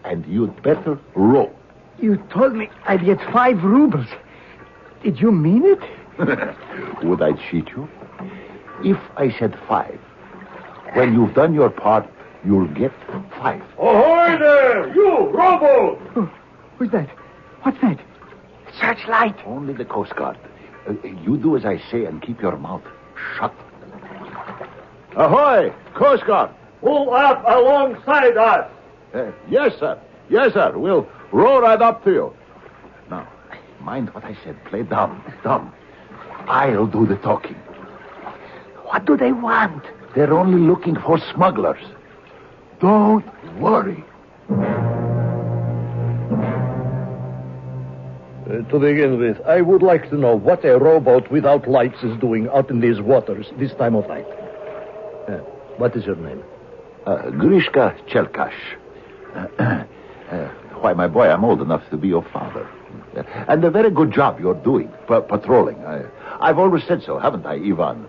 and 0.04 0.26
you'd 0.26 0.62
better 0.64 1.00
row. 1.14 1.54
You 2.02 2.18
told 2.34 2.56
me 2.56 2.70
I'd 2.88 3.06
get 3.06 3.20
five 3.32 3.64
rubles. 3.64 4.08
Did 5.06 5.22
you 5.22 5.32
mean 5.32 5.64
it? 5.64 5.80
Would 7.06 7.22
I 7.22 7.34
cheat 7.34 7.70
you? 7.70 7.88
If 8.84 8.98
I 9.16 9.30
said 9.38 9.56
five, 9.68 10.00
when 10.96 11.14
you've 11.14 11.36
done 11.36 11.54
your 11.54 11.70
part, 11.70 12.10
you'll 12.44 12.68
get 12.74 12.92
five. 13.38 13.62
Ahoy 13.78 14.36
there! 14.40 14.92
You, 14.96 15.30
Robo! 15.30 16.02
Oh, 16.16 16.34
who's 16.80 16.90
that? 16.90 17.08
What's 17.62 17.80
that? 17.82 18.00
Searchlight. 18.82 19.36
Only 19.46 19.74
the 19.76 19.86
Coast 19.86 20.16
Guard. 20.16 20.40
Uh, 20.90 20.94
you 21.24 21.38
do 21.38 21.56
as 21.56 21.66
I 21.66 21.78
say 21.92 22.06
and 22.06 22.20
keep 22.20 22.42
your 22.42 22.58
mouth 22.58 22.82
shut. 23.38 23.54
Ahoy! 25.16 25.72
Coast 25.94 26.26
Guard! 26.26 26.50
Pull 26.82 27.14
up 27.14 27.44
alongside 27.48 28.38
us. 28.38 28.72
Uh, 29.14 29.32
yes, 29.52 29.74
sir. 29.80 30.00
Yes, 30.30 30.54
sir. 30.54 30.76
We'll 30.76 31.08
row 31.32 31.62
right 31.62 31.80
up 31.80 32.04
to 32.06 32.12
you. 32.12 32.34
Mind 33.86 34.12
what 34.16 34.26
I 34.26 34.36
said. 34.44 34.58
Play 34.66 34.82
dumb. 34.82 35.24
Dumb. 35.44 35.72
I'll 36.48 36.88
do 36.88 37.06
the 37.06 37.18
talking. 37.18 37.54
What 38.86 39.06
do 39.06 39.16
they 39.16 39.32
want? 39.32 39.84
They're 40.16 40.34
only 40.34 40.60
looking 40.60 40.96
for 40.96 41.20
smugglers. 41.32 41.84
Don't 42.82 43.24
worry. 43.60 44.04
Uh, 48.50 48.64
to 48.70 48.80
begin 48.80 49.20
with, 49.20 49.40
I 49.46 49.62
would 49.62 49.84
like 49.84 50.10
to 50.10 50.16
know 50.16 50.36
what 50.36 50.66
a 50.66 50.80
rowboat 50.80 51.30
without 51.30 51.68
lights 51.68 52.02
is 52.02 52.18
doing 52.20 52.50
out 52.50 52.72
in 52.72 52.80
these 52.80 53.00
waters 53.02 53.52
this 53.60 53.74
time 53.76 53.94
of 53.96 54.08
night. 54.08 54.26
Uh, 55.28 55.38
what 55.78 55.96
is 55.96 56.06
your 56.06 56.16
name? 56.16 56.42
Uh, 57.06 57.18
Grishka 57.30 57.96
Chelkash. 58.10 59.88
Uh, 60.26 60.48
why, 60.82 60.92
my 60.92 61.08
boy, 61.08 61.30
I'm 61.30 61.46
old 61.46 61.62
enough 61.62 61.88
to 61.92 61.98
be 61.98 62.08
your 62.08 62.26
father. 62.34 62.68
And 63.48 63.64
a 63.64 63.72
very 63.72 63.90
good 63.92 64.12
job 64.12 64.40
you're 64.40 64.54
doing, 64.56 64.92
pa- 65.08 65.22
patrolling. 65.22 65.84
I, 65.86 66.04
I've 66.40 66.60
always 66.60 66.84
said 66.86 67.02
so, 67.04 67.18
haven't 67.20 67.46
I, 67.46 67.56
Ivan? 67.56 68.08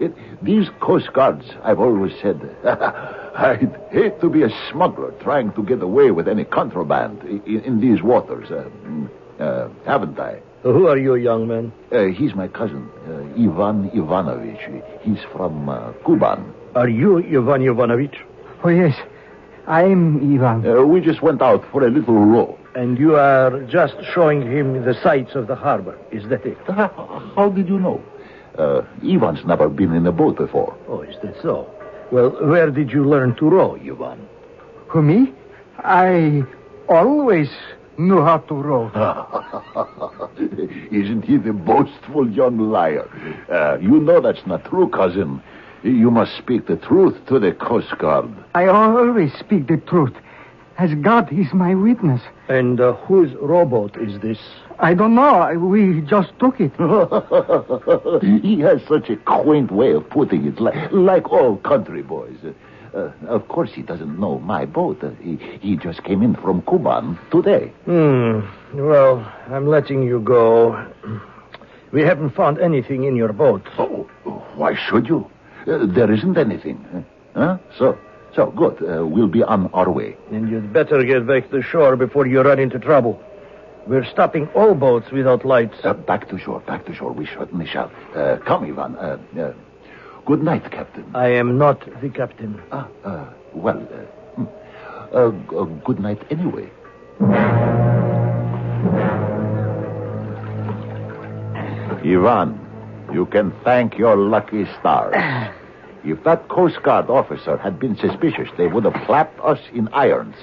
It, 0.00 0.12
these 0.44 0.68
Coast 0.80 1.12
Guards, 1.12 1.44
I've 1.62 1.78
always 1.78 2.12
said, 2.20 2.40
I'd 2.64 3.80
hate 3.90 4.20
to 4.20 4.28
be 4.28 4.42
a 4.42 4.50
smuggler 4.70 5.12
trying 5.22 5.52
to 5.52 5.62
get 5.62 5.82
away 5.82 6.10
with 6.10 6.26
any 6.28 6.44
contraband 6.44 7.22
in, 7.22 7.60
in 7.60 7.80
these 7.80 8.02
waters, 8.02 8.50
uh, 8.50 8.68
uh, 9.42 9.68
haven't 9.86 10.18
I? 10.18 10.40
Who 10.62 10.88
are 10.88 10.96
you, 10.96 11.14
young 11.16 11.46
man? 11.46 11.72
Uh, 11.92 12.06
he's 12.06 12.34
my 12.34 12.48
cousin, 12.48 12.88
uh, 13.06 13.20
Ivan 13.40 13.90
Ivanovich. 13.94 14.58
He's 15.02 15.22
from 15.32 15.68
uh, 15.68 15.92
Kuban. 16.04 16.52
Are 16.74 16.88
you 16.88 17.18
Ivan 17.18 17.62
Ivanovich? 17.62 18.16
Oh, 18.64 18.68
yes. 18.70 18.96
I'm 19.66 20.34
Ivan. 20.34 20.66
Uh, 20.66 20.82
we 20.84 21.00
just 21.00 21.22
went 21.22 21.40
out 21.42 21.64
for 21.70 21.86
a 21.86 21.90
little 21.90 22.14
row. 22.14 22.58
And 22.74 22.98
you 22.98 23.14
are 23.16 23.62
just 23.64 23.94
showing 24.12 24.42
him 24.42 24.84
the 24.84 24.94
sights 24.94 25.34
of 25.34 25.46
the 25.46 25.54
harbor. 25.54 25.96
Is 26.10 26.28
that 26.28 26.44
it? 26.44 26.58
How 26.66 27.52
did 27.54 27.68
you 27.68 27.78
know? 27.78 28.02
Uh, 28.58 28.82
Ivan's 29.02 29.44
never 29.44 29.68
been 29.68 29.92
in 29.94 30.06
a 30.06 30.12
boat 30.12 30.36
before. 30.36 30.76
Oh, 30.88 31.02
is 31.02 31.16
that 31.22 31.34
so? 31.42 31.70
Well, 32.10 32.30
where 32.48 32.70
did 32.70 32.90
you 32.90 33.04
learn 33.04 33.34
to 33.36 33.48
row, 33.48 33.76
Ivan? 33.76 34.28
Who, 34.88 35.02
me? 35.02 35.32
I 35.78 36.42
always 36.88 37.48
knew 37.96 38.22
how 38.22 38.38
to 38.38 38.54
row. 38.54 38.90
Isn't 40.90 41.22
he 41.22 41.36
the 41.36 41.52
boastful 41.52 42.28
young 42.30 42.58
liar? 42.58 43.08
Uh, 43.50 43.78
you 43.80 44.00
know 44.00 44.20
that's 44.20 44.46
not 44.46 44.64
true, 44.64 44.88
cousin. 44.88 45.42
You 45.82 46.10
must 46.10 46.36
speak 46.38 46.66
the 46.66 46.76
truth 46.76 47.14
to 47.26 47.38
the 47.38 47.52
Coast 47.52 47.96
Guard. 47.98 48.30
I 48.54 48.66
always 48.66 49.32
speak 49.38 49.66
the 49.68 49.76
truth, 49.76 50.14
as 50.78 50.94
God 50.94 51.32
is 51.32 51.52
my 51.52 51.74
witness. 51.74 52.22
And 52.48 52.80
uh, 52.80 52.94
whose 52.94 53.32
robot 53.34 54.00
is 54.00 54.20
this? 54.20 54.38
I 54.78 54.94
don't 54.94 55.14
know. 55.14 55.52
We 55.54 56.00
just 56.00 56.36
took 56.38 56.56
it. 56.58 56.72
he 58.42 58.60
has 58.60 58.82
such 58.88 59.08
a 59.08 59.16
quaint 59.16 59.70
way 59.70 59.92
of 59.92 60.08
putting 60.10 60.46
it, 60.46 60.60
like, 60.60 60.90
like 60.92 61.30
all 61.30 61.56
country 61.58 62.02
boys. 62.02 62.36
Uh, 62.44 62.52
uh, 62.96 63.12
of 63.26 63.48
course, 63.48 63.72
he 63.72 63.82
doesn't 63.82 64.18
know 64.18 64.38
my 64.40 64.64
boat. 64.64 65.02
Uh, 65.02 65.10
he, 65.20 65.36
he 65.60 65.76
just 65.76 66.02
came 66.04 66.22
in 66.22 66.34
from 66.36 66.62
Kuban 66.62 67.18
today. 67.30 67.72
Hmm. 67.84 68.40
Well, 68.74 69.32
I'm 69.48 69.66
letting 69.66 70.02
you 70.02 70.20
go. 70.20 70.86
We 71.92 72.02
haven't 72.02 72.30
found 72.30 72.60
anything 72.60 73.04
in 73.04 73.16
your 73.16 73.32
boat. 73.32 73.62
Oh, 73.78 74.08
why 74.54 74.76
should 74.88 75.08
you? 75.08 75.30
Uh, 75.66 75.86
there 75.86 76.12
isn't 76.12 76.36
anything. 76.36 77.06
Huh? 77.34 77.58
So, 77.78 77.98
so 78.34 78.50
good. 78.50 78.82
Uh, 78.82 79.06
we'll 79.06 79.28
be 79.28 79.42
on 79.42 79.70
our 79.72 79.90
way. 79.90 80.16
And 80.30 80.48
you'd 80.50 80.72
better 80.72 81.02
get 81.04 81.26
back 81.26 81.50
to 81.50 81.62
shore 81.62 81.96
before 81.96 82.26
you 82.26 82.42
run 82.42 82.58
into 82.58 82.78
trouble. 82.78 83.22
We're 83.86 84.04
stopping 84.04 84.48
all 84.54 84.74
boats 84.74 85.10
without 85.10 85.44
lights. 85.44 85.76
Uh, 85.84 85.92
back 85.92 86.28
to 86.30 86.38
shore, 86.38 86.60
back 86.60 86.86
to 86.86 86.94
shore. 86.94 87.12
We 87.12 87.26
certainly 87.26 87.66
shall. 87.66 87.92
Uh, 88.14 88.38
come, 88.38 88.64
Ivan. 88.64 88.96
Uh, 88.96 89.18
uh, 89.38 89.52
good 90.24 90.42
night, 90.42 90.70
Captain. 90.70 91.04
I 91.14 91.28
am 91.28 91.58
not 91.58 91.80
the 92.00 92.08
captain. 92.08 92.62
Ah, 92.72 92.88
uh, 93.04 93.26
well, 93.52 93.78
uh, 93.78 94.40
hmm. 94.40 94.44
uh, 95.12 95.30
g- 95.30 95.56
uh, 95.56 95.64
good 95.84 96.00
night 96.00 96.22
anyway. 96.30 96.70
Ivan, 102.04 102.60
you 103.12 103.26
can 103.26 103.52
thank 103.64 103.98
your 103.98 104.16
lucky 104.16 104.66
stars. 104.80 105.14
If 106.04 106.22
that 106.24 106.48
Coast 106.48 106.82
Guard 106.82 107.08
officer 107.08 107.56
had 107.56 107.80
been 107.80 107.96
suspicious, 107.96 108.50
they 108.58 108.66
would 108.66 108.84
have 108.84 109.06
clapped 109.06 109.40
us 109.40 109.58
in 109.72 109.88
irons. 109.88 110.36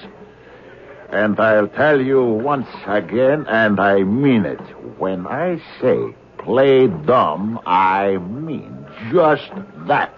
And 1.12 1.40
I'll 1.40 1.68
tell 1.68 2.02
you 2.02 2.24
once 2.24 2.70
again, 2.88 3.46
and 3.48 3.80
I 3.80 4.02
mean 4.02 4.46
it. 4.46 4.62
When 4.98 5.28
I 5.28 5.62
say 5.80 6.16
play 6.40 6.88
dumb, 6.88 7.60
I 7.66 8.18
mean 8.18 8.88
just 9.12 9.52
that. 9.88 10.18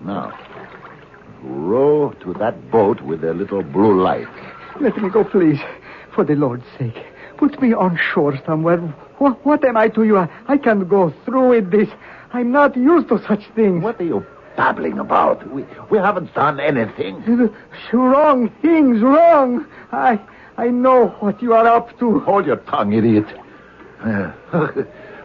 Now, 0.00 0.32
row 1.42 2.14
to 2.20 2.32
that 2.34 2.70
boat 2.70 3.02
with 3.02 3.24
a 3.24 3.34
little 3.34 3.62
blue 3.62 4.00
light. 4.00 4.28
Let 4.80 4.96
me 4.96 5.10
go, 5.10 5.22
please. 5.22 5.60
For 6.14 6.24
the 6.24 6.34
Lord's 6.34 6.64
sake. 6.78 6.96
Put 7.36 7.60
me 7.60 7.74
on 7.74 7.98
shore 7.98 8.40
somewhere. 8.46 8.78
What, 9.18 9.44
what 9.44 9.64
am 9.66 9.76
I 9.76 9.88
to 9.88 10.04
you? 10.04 10.16
I, 10.16 10.30
I 10.48 10.56
can't 10.56 10.88
go 10.88 11.12
through 11.26 11.50
with 11.50 11.70
this. 11.70 11.88
I'm 12.32 12.52
not 12.52 12.74
used 12.74 13.08
to 13.08 13.22
such 13.28 13.44
things. 13.54 13.82
What 13.82 14.00
are 14.00 14.04
you 14.04 14.24
babbling 14.56 14.98
about? 14.98 15.48
We, 15.52 15.64
we 15.90 15.98
haven't 15.98 16.34
done 16.34 16.58
anything. 16.60 17.22
Wrong 17.92 18.50
things, 18.62 19.02
wrong. 19.02 19.66
I 19.92 20.20
I 20.58 20.68
know 20.68 21.08
what 21.20 21.42
you 21.42 21.52
are 21.52 21.66
up 21.66 21.98
to. 21.98 22.20
Hold 22.20 22.46
your 22.46 22.56
tongue, 22.56 22.92
idiot. 22.92 23.26
Uh, 24.00 24.32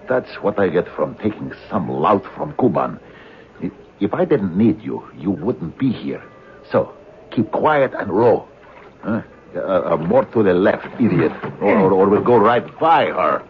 That's 0.09 0.29
what 0.41 0.59
I 0.59 0.67
get 0.67 0.87
from 0.93 1.15
taking 1.15 1.53
some 1.69 1.89
lout 1.89 2.25
from 2.35 2.53
Kuban. 2.53 2.99
If 4.01 4.13
I 4.13 4.25
didn't 4.25 4.57
need 4.57 4.81
you, 4.81 5.07
you 5.15 5.31
wouldn't 5.31 5.77
be 5.77 5.91
here. 5.91 6.21
So, 6.69 6.93
keep 7.29 7.51
quiet 7.51 7.93
and 7.97 8.11
row. 8.11 8.47
Huh? 9.03 9.21
Uh, 9.55 9.59
uh, 9.59 9.97
more 9.97 10.25
to 10.25 10.43
the 10.43 10.53
left, 10.53 10.87
idiot. 10.99 11.31
Or, 11.61 11.77
or, 11.77 11.91
or 11.93 12.09
we'll 12.09 12.23
go 12.23 12.37
right 12.37 12.65
by 12.79 13.05
her. 13.05 13.41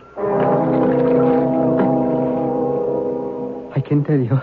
I 3.74 3.80
can 3.82 4.04
tell 4.04 4.20
you, 4.20 4.40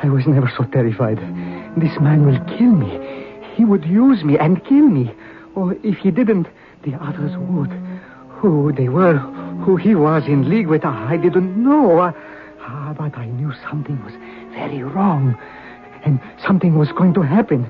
I 0.00 0.08
was 0.08 0.26
never 0.28 0.50
so 0.56 0.64
terrified. 0.64 1.18
This 1.76 1.98
man 2.00 2.24
will 2.24 2.38
kill 2.56 2.70
me. 2.70 3.34
He 3.56 3.64
would 3.64 3.84
use 3.84 4.22
me 4.22 4.38
and 4.38 4.64
kill 4.64 4.86
me. 4.88 5.12
Or 5.56 5.74
if 5.82 5.98
he 5.98 6.12
didn't, 6.12 6.46
the 6.84 6.94
others 6.94 7.36
would. 7.36 7.70
Who 8.28 8.72
they 8.72 8.88
were, 8.88 9.16
who 9.64 9.76
he 9.76 9.96
was 9.96 10.24
in 10.26 10.48
league 10.48 10.68
with, 10.68 10.84
I 10.84 11.16
didn't 11.16 11.60
know. 11.60 11.98
Uh, 11.98 12.12
but 12.94 13.18
I 13.18 13.26
knew 13.26 13.52
something 13.68 14.02
was 14.04 14.14
very 14.52 14.84
wrong. 14.84 15.36
And 16.04 16.20
something 16.46 16.78
was 16.78 16.92
going 16.92 17.14
to 17.14 17.22
happen. 17.22 17.68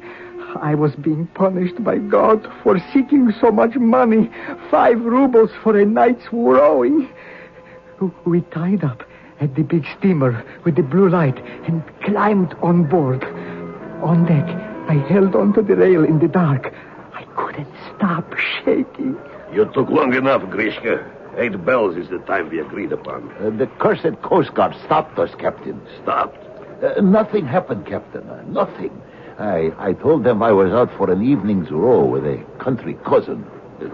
I 0.60 0.74
was 0.74 0.94
being 0.96 1.26
punished 1.28 1.82
by 1.82 1.96
God 1.96 2.46
for 2.62 2.78
seeking 2.92 3.32
so 3.40 3.50
much 3.50 3.74
money. 3.76 4.30
Five 4.70 5.00
rubles 5.00 5.50
for 5.62 5.78
a 5.78 5.86
night's 5.86 6.24
rowing. 6.30 7.08
We 8.26 8.42
tied 8.42 8.84
up 8.84 9.02
at 9.40 9.54
the 9.54 9.62
big 9.62 9.84
steamer 9.98 10.44
with 10.64 10.76
the 10.76 10.82
blue 10.82 11.08
light 11.08 11.38
and 11.66 11.82
climbed 12.02 12.54
on 12.62 12.84
board. 12.84 13.24
On 14.02 14.24
deck, 14.26 14.46
I 14.88 14.94
held 15.08 15.34
onto 15.34 15.62
the 15.62 15.76
rail 15.76 16.04
in 16.04 16.18
the 16.18 16.28
dark. 16.28 16.72
I 17.12 17.24
couldn't 17.36 17.68
stop 17.96 18.32
shaking. 18.64 19.16
You 19.52 19.64
took 19.74 19.88
long 19.88 20.14
enough, 20.14 20.42
Grishka. 20.42 21.14
Eight 21.36 21.64
bells 21.64 21.96
is 21.96 22.08
the 22.08 22.18
time 22.20 22.50
we 22.50 22.58
agreed 22.58 22.92
upon. 22.92 23.32
Uh, 23.36 23.50
the 23.50 23.66
cursed 23.78 24.20
Coast 24.22 24.54
Guard 24.54 24.74
stopped 24.84 25.18
us, 25.18 25.30
Captain. 25.38 25.80
Stopped. 26.02 26.38
Uh, 26.82 27.00
nothing 27.00 27.46
happened, 27.46 27.86
Captain. 27.86 28.28
Uh, 28.28 28.42
nothing. 28.42 28.90
I, 29.38 29.70
I 29.78 29.92
told 29.92 30.24
them 30.24 30.42
I 30.42 30.50
was 30.50 30.72
out 30.72 30.90
for 30.96 31.10
an 31.12 31.22
evening's 31.22 31.70
row 31.70 32.04
with 32.04 32.24
a 32.24 32.44
country 32.58 32.98
cousin. 33.04 33.46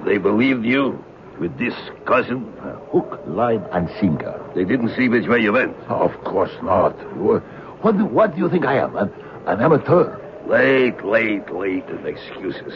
They 0.07 0.17
believed 0.17 0.65
you 0.65 1.05
with 1.39 1.57
this 1.59 1.75
cousin. 2.07 2.53
Uh, 2.61 2.77
hook, 2.93 3.21
line, 3.27 3.65
and 3.73 3.89
sinker. 4.01 4.41
They 4.55 4.65
didn't 4.65 4.95
see 4.97 5.09
which 5.09 5.27
way 5.29 5.41
you 5.41 5.53
went. 5.53 5.77
Of 5.89 6.13
course 6.25 6.53
not. 6.63 6.93
What, 7.17 7.97
do- 7.99 8.07
what 8.07 8.35
do 8.35 8.41
you 8.41 8.49
think 8.49 8.65
I 8.65 8.79
am? 8.79 8.97
An, 8.97 9.13
an 9.47 9.61
amateur? 9.61 10.21
Late, 10.47 11.03
late, 11.05 11.51
late, 11.51 11.87
and 11.87 12.07
excuses. 12.07 12.73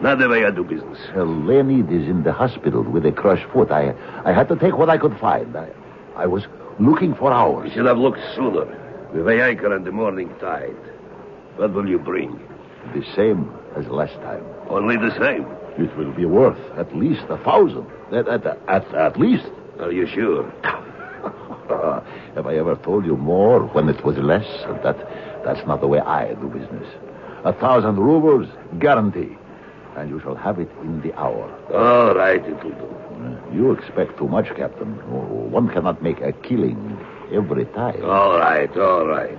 Not 0.00 0.18
the 0.18 0.28
way 0.28 0.44
I 0.44 0.50
do 0.50 0.62
business. 0.62 0.98
Uh, 1.16 1.22
Leonid 1.24 1.90
is 1.90 2.06
in 2.08 2.22
the 2.22 2.32
hospital 2.32 2.82
with 2.82 3.06
a 3.06 3.12
crushed 3.12 3.46
foot. 3.52 3.70
I, 3.70 3.94
I 4.24 4.32
had 4.32 4.48
to 4.48 4.56
take 4.56 4.76
what 4.76 4.90
I 4.90 4.98
could 4.98 5.18
find. 5.18 5.56
I, 5.56 5.68
I 6.14 6.26
was 6.26 6.44
looking 6.78 7.14
for 7.14 7.32
hours. 7.32 7.68
You 7.70 7.76
should 7.76 7.86
have 7.86 7.96
looked 7.98 8.20
sooner. 8.34 8.66
We 9.14 9.22
weigh 9.22 9.40
anchor 9.40 9.74
on 9.74 9.84
the 9.84 9.92
morning 9.92 10.28
tide. 10.38 10.76
What 11.56 11.72
will 11.72 11.88
you 11.88 11.98
bring? 11.98 12.38
The 12.94 13.02
same 13.14 13.50
as 13.74 13.86
last 13.86 14.12
time. 14.16 14.44
Only 14.68 14.96
the 14.98 15.16
same. 15.18 15.46
It 15.78 15.94
will 15.96 16.12
be 16.12 16.24
worth 16.24 16.58
at 16.78 16.94
least 16.96 17.24
a 17.28 17.36
thousand. 17.38 17.86
At, 18.12 18.28
at, 18.28 18.46
at, 18.68 18.94
at 18.94 19.18
least. 19.18 19.46
Are 19.80 19.92
you 19.92 20.06
sure? 20.06 20.50
Have 22.34 22.46
I 22.46 22.54
ever 22.56 22.76
told 22.76 23.04
you 23.04 23.16
more 23.16 23.66
when 23.66 23.88
it 23.88 24.04
was 24.04 24.16
less? 24.18 24.46
That 24.82 24.96
that's 25.44 25.66
not 25.66 25.80
the 25.80 25.86
way 25.86 26.00
I 26.00 26.34
do 26.34 26.48
business. 26.48 26.86
A 27.44 27.52
thousand 27.52 27.96
rubles, 27.96 28.48
guarantee. 28.78 29.36
And 29.96 30.10
you 30.10 30.20
shall 30.20 30.34
have 30.34 30.58
it 30.58 30.70
in 30.82 31.00
the 31.00 31.14
hour. 31.18 31.50
All 31.72 32.14
right, 32.14 32.44
it 32.44 32.62
will 32.64 32.70
do. 32.70 32.96
You 33.52 33.72
expect 33.72 34.18
too 34.18 34.28
much, 34.28 34.46
Captain. 34.56 34.94
One 35.50 35.68
cannot 35.68 36.02
make 36.02 36.20
a 36.20 36.32
killing 36.32 36.98
every 37.32 37.64
time. 37.66 38.04
All 38.04 38.38
right, 38.38 38.74
all 38.76 39.06
right. 39.06 39.38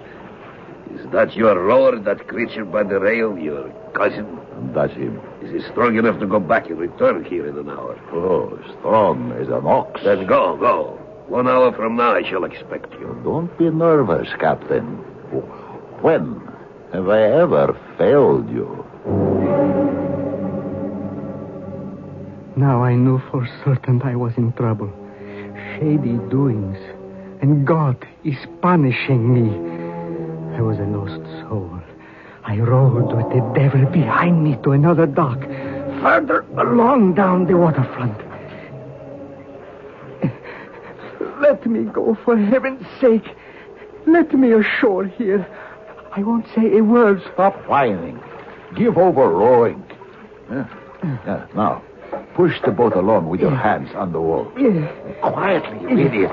Is 0.95 1.05
that 1.11 1.35
your 1.35 1.67
lord, 1.67 2.05
that 2.05 2.27
creature 2.27 2.65
by 2.65 2.83
the 2.83 2.99
rail, 2.99 3.37
your 3.37 3.69
cousin? 3.93 4.39
That's 4.73 4.93
him. 4.93 5.19
Is 5.41 5.51
he 5.51 5.71
strong 5.71 5.97
enough 5.97 6.19
to 6.19 6.27
go 6.27 6.39
back 6.39 6.69
and 6.69 6.79
return 6.79 7.23
here 7.23 7.47
in 7.47 7.57
an 7.57 7.69
hour? 7.69 7.99
Oh, 8.11 8.59
strong 8.79 9.31
as 9.33 9.47
an 9.47 9.65
ox. 9.65 10.01
Then 10.03 10.25
go, 10.25 10.57
go. 10.57 10.99
One 11.27 11.47
hour 11.47 11.73
from 11.73 11.95
now, 11.95 12.15
I 12.15 12.23
shall 12.27 12.43
expect 12.43 12.93
you. 12.93 13.19
Don't 13.23 13.55
be 13.57 13.69
nervous, 13.69 14.29
Captain. 14.39 14.97
When 16.01 16.41
have 16.93 17.09
I 17.09 17.21
ever 17.21 17.77
failed 17.97 18.49
you? 18.49 18.85
Now 22.55 22.83
I 22.83 22.95
knew 22.95 23.19
for 23.29 23.47
certain 23.63 24.01
I 24.01 24.15
was 24.15 24.33
in 24.37 24.53
trouble. 24.53 24.91
Shady 25.75 26.17
doings. 26.29 26.77
And 27.41 27.67
God 27.67 28.07
is 28.23 28.37
punishing 28.61 29.33
me. 29.33 29.49
I 30.57 30.61
was 30.61 30.79
a 30.79 30.83
lost 30.83 31.21
soul. 31.47 31.76
I 32.47 32.57
rode 32.59 33.13
with 33.13 33.29
the 33.29 33.41
devil 33.53 33.85
behind 33.91 34.41
me 34.43 34.57
to 34.63 34.71
another 34.71 35.05
dock, 35.05 35.39
further 36.01 36.45
along 36.57 37.15
down 37.15 37.45
the 37.45 37.57
waterfront. 37.57 38.17
Let 41.41 41.65
me 41.65 41.83
go, 41.83 42.17
for 42.23 42.37
heaven's 42.37 42.85
sake. 43.01 43.25
Let 44.05 44.33
me 44.33 44.53
ashore 44.53 45.05
here. 45.05 45.45
I 46.13 46.23
won't 46.23 46.45
say 46.55 46.77
a 46.77 46.83
word. 46.83 47.21
Stop 47.33 47.55
whining. 47.67 48.19
Give 48.75 48.97
over 48.97 49.29
rowing. 49.29 49.83
Yeah. 50.49 50.67
Yeah, 51.03 51.45
Now, 51.53 51.83
push 52.35 52.53
the 52.65 52.71
boat 52.71 52.93
along 52.95 53.27
with 53.29 53.41
your 53.41 53.55
hands 53.55 53.89
on 53.95 54.13
the 54.13 54.21
wall. 54.21 54.51
Yeah. 54.57 54.87
Quietly, 55.21 55.81
you 55.81 56.07
idiot. 56.07 56.31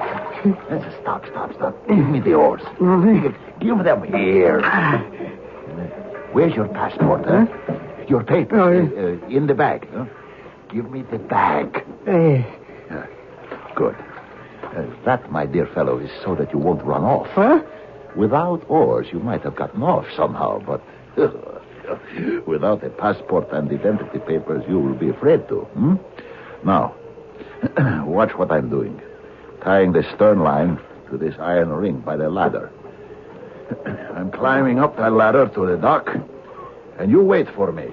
Stop, 1.03 1.27
stop, 1.27 1.53
stop. 1.55 1.88
Give 1.88 1.98
me 2.09 2.20
the 2.20 2.35
oars. 2.35 2.62
Give, 2.79 3.35
give 3.61 3.85
them 3.85 4.05
here. 4.05 4.61
Ah. 4.64 5.05
Where's 6.35 6.55
your 6.55 6.68
passport, 6.68 7.25
huh? 7.27 7.47
Your 8.09 8.23
paper. 8.25 8.61
Uh, 8.61 9.25
uh, 9.25 9.29
in 9.29 9.47
the 9.47 9.55
bag, 9.55 9.88
huh? 9.94 10.05
Give 10.68 10.90
me 10.90 11.03
the 11.03 11.18
bag. 11.18 11.85
Eh, 12.07 12.42
Good. 13.77 13.94
Uh, 14.62 14.85
that, 15.05 15.31
my 15.33 15.47
dear 15.47 15.66
fellow, 15.75 15.99
is 15.99 16.11
so 16.25 16.35
that 16.37 16.53
you 16.53 16.59
won't 16.59 16.83
run 16.85 17.03
off. 17.05 17.27
huh? 17.31 17.62
Without 18.16 18.62
oars, 18.68 19.07
you 19.12 19.18
might 19.20 19.42
have 19.42 19.57
gotten 19.57 19.83
off 19.83 20.07
somehow, 20.16 20.61
but 20.61 20.81
without 22.47 22.85
a 22.85 22.90
passport 22.90 23.49
and 23.53 23.70
identity 23.70 24.18
papers, 24.20 24.62
you 24.68 24.79
will 24.79 24.94
be 24.94 25.09
afraid 25.11 25.49
to. 25.49 25.61
Hmm? 25.75 25.94
Now, 26.64 26.94
watch 28.07 28.31
what 28.37 28.51
I'm 28.53 28.70
doing. 28.70 29.01
Tying 29.62 29.92
the 29.92 30.05
stern 30.14 30.40
line 30.40 30.79
to 31.11 31.18
this 31.18 31.35
iron 31.40 31.70
ring 31.70 32.01
by 32.01 32.16
the 32.16 32.29
ladder. 32.31 32.70
I'm 34.14 34.31
climbing 34.31 34.79
up 34.79 34.96
that 34.96 35.12
ladder 35.12 35.48
to 35.55 35.66
the 35.66 35.77
dock, 35.77 36.09
and 36.98 37.11
you 37.11 37.22
wait 37.22 37.48
for 37.55 37.72
me. 37.72 37.88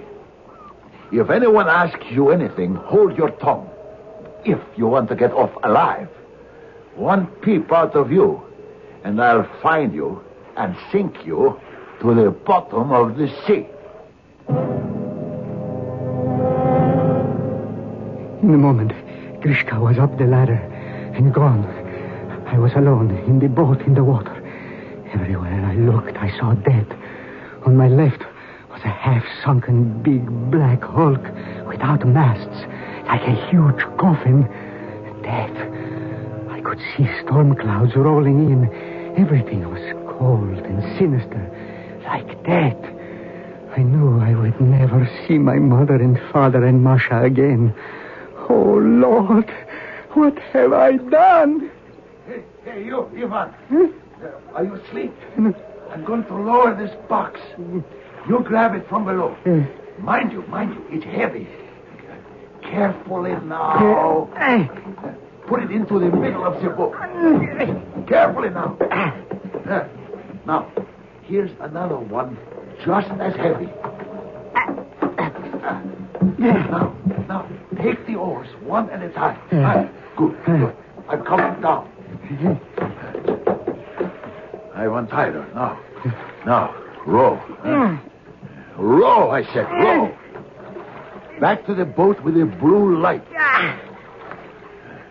If 1.11 1.29
anyone 1.29 1.67
asks 1.67 2.05
you 2.09 2.29
anything, 2.29 2.75
hold 2.75 3.17
your 3.17 3.31
tongue. 3.31 3.69
If 4.45 4.59
you 4.77 4.87
want 4.87 5.09
to 5.09 5.15
get 5.15 5.31
off 5.33 5.51
alive, 5.63 6.09
one 6.95 7.27
peep 7.43 7.71
out 7.71 7.95
of 7.95 8.11
you, 8.11 8.41
and 9.03 9.21
I'll 9.21 9.49
find 9.61 9.93
you 9.93 10.23
and 10.57 10.75
sink 10.91 11.25
you 11.25 11.59
to 12.01 12.13
the 12.13 12.31
bottom 12.31 12.91
of 12.91 13.17
the 13.17 13.27
sea. 13.45 13.67
In 18.43 18.53
a 18.53 18.57
moment, 18.57 18.91
Grishka 19.41 19.79
was 19.79 19.97
up 19.97 20.17
the 20.17 20.25
ladder 20.25 20.55
and 21.15 21.33
gone. 21.33 21.65
I 22.47 22.57
was 22.57 22.73
alone 22.73 23.11
in 23.27 23.39
the 23.39 23.47
boat 23.47 23.81
in 23.81 23.93
the 23.93 24.03
water. 24.03 24.30
Everywhere 25.13 25.65
I 25.65 25.75
looked, 25.75 26.17
I 26.17 26.29
saw 26.37 26.53
death. 26.53 26.87
On 27.65 27.75
my 27.75 27.87
left 27.87 28.23
was 28.69 28.81
a 28.83 28.89
half-sunken 28.89 30.01
big 30.01 30.25
black 30.49 30.81
hulk 30.81 31.21
without 31.67 32.07
masts, 32.07 32.65
like 33.07 33.21
a 33.23 33.49
huge 33.49 33.81
coffin. 33.97 34.43
Death. 35.21 35.55
I 36.49 36.61
could 36.61 36.79
see 36.95 37.07
storm 37.23 37.55
clouds 37.55 37.95
rolling 37.95 38.49
in. 38.49 39.13
Everything 39.17 39.69
was 39.69 39.81
cold 40.17 40.57
and 40.59 40.81
sinister, 40.97 42.01
like 42.05 42.43
death. 42.45 42.77
I 43.77 43.83
knew 43.83 44.19
I 44.19 44.33
would 44.35 44.59
never 44.61 45.09
see 45.27 45.37
my 45.37 45.55
mother 45.55 45.95
and 45.95 46.19
father 46.31 46.65
and 46.65 46.83
Masha 46.83 47.21
again. 47.21 47.73
Oh, 48.49 48.79
Lord, 48.81 49.49
what 50.13 50.37
have 50.53 50.73
I 50.73 50.97
done? 50.97 51.71
Hey, 52.27 52.43
hey, 52.63 52.85
you, 52.85 53.09
Ivan. 53.17 53.53
Uh, 53.71 54.00
are 54.53 54.63
you 54.63 54.75
asleep? 54.75 55.13
I'm 55.37 56.05
going 56.05 56.23
to 56.25 56.35
lower 56.35 56.75
this 56.75 56.91
box. 57.09 57.39
You 57.57 58.43
grab 58.45 58.75
it 58.75 58.87
from 58.87 59.05
below. 59.05 59.35
Mind 59.99 60.31
you, 60.31 60.43
mind 60.47 60.73
you, 60.73 60.85
it's 60.89 61.05
heavy. 61.05 61.47
Carefully 62.63 63.31
now. 63.45 64.29
Put 65.47 65.63
it 65.63 65.71
into 65.71 65.99
the 65.99 66.09
middle 66.09 66.45
of 66.45 66.61
the 66.61 66.69
boat. 66.69 66.93
Carefully 68.07 68.49
now. 68.49 68.77
Now, 70.45 70.71
here's 71.23 71.51
another 71.59 71.97
one 71.97 72.37
just 72.85 73.09
as 73.19 73.35
heavy. 73.35 73.69
Now, 76.39 76.95
now, 77.27 77.47
take 77.81 78.05
the 78.07 78.15
oars 78.15 78.47
one 78.63 78.89
at 78.89 79.01
a 79.03 79.09
time. 79.09 79.37
Good, 80.17 80.35
good. 80.45 80.75
I'm 81.09 81.23
coming 81.25 81.61
down. 81.61 81.87
I've 84.81 84.93
untied 84.93 85.33
her. 85.33 85.47
Now, 85.53 85.79
now, 86.43 86.75
row. 87.05 87.35
Uh, 87.63 87.99
row, 88.81 89.29
I 89.29 89.43
said, 89.53 89.69
row. 89.69 90.17
Back 91.39 91.67
to 91.67 91.75
the 91.75 91.85
boat 91.85 92.19
with 92.23 92.33
the 92.33 92.45
blue 92.45 92.99
light. 92.99 93.23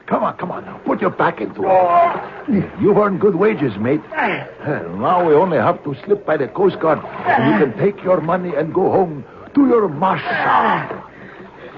Come 0.08 0.24
on, 0.24 0.36
come 0.38 0.50
on 0.50 0.64
now. 0.64 0.78
Put 0.78 1.00
your 1.00 1.10
back 1.10 1.40
into 1.40 1.62
it. 1.62 2.80
You've 2.80 2.96
earned 2.96 3.20
good 3.20 3.36
wages, 3.36 3.76
mate. 3.78 4.00
Now 4.10 5.24
we 5.28 5.34
only 5.34 5.58
have 5.58 5.84
to 5.84 5.94
slip 6.04 6.26
by 6.26 6.36
the 6.36 6.48
Coast 6.48 6.80
Guard, 6.80 6.98
and 6.98 7.52
you 7.52 7.64
can 7.64 7.78
take 7.78 8.02
your 8.02 8.20
money 8.20 8.52
and 8.56 8.74
go 8.74 8.90
home 8.90 9.24
to 9.54 9.68
your 9.68 9.88
Masha. 9.88 11.00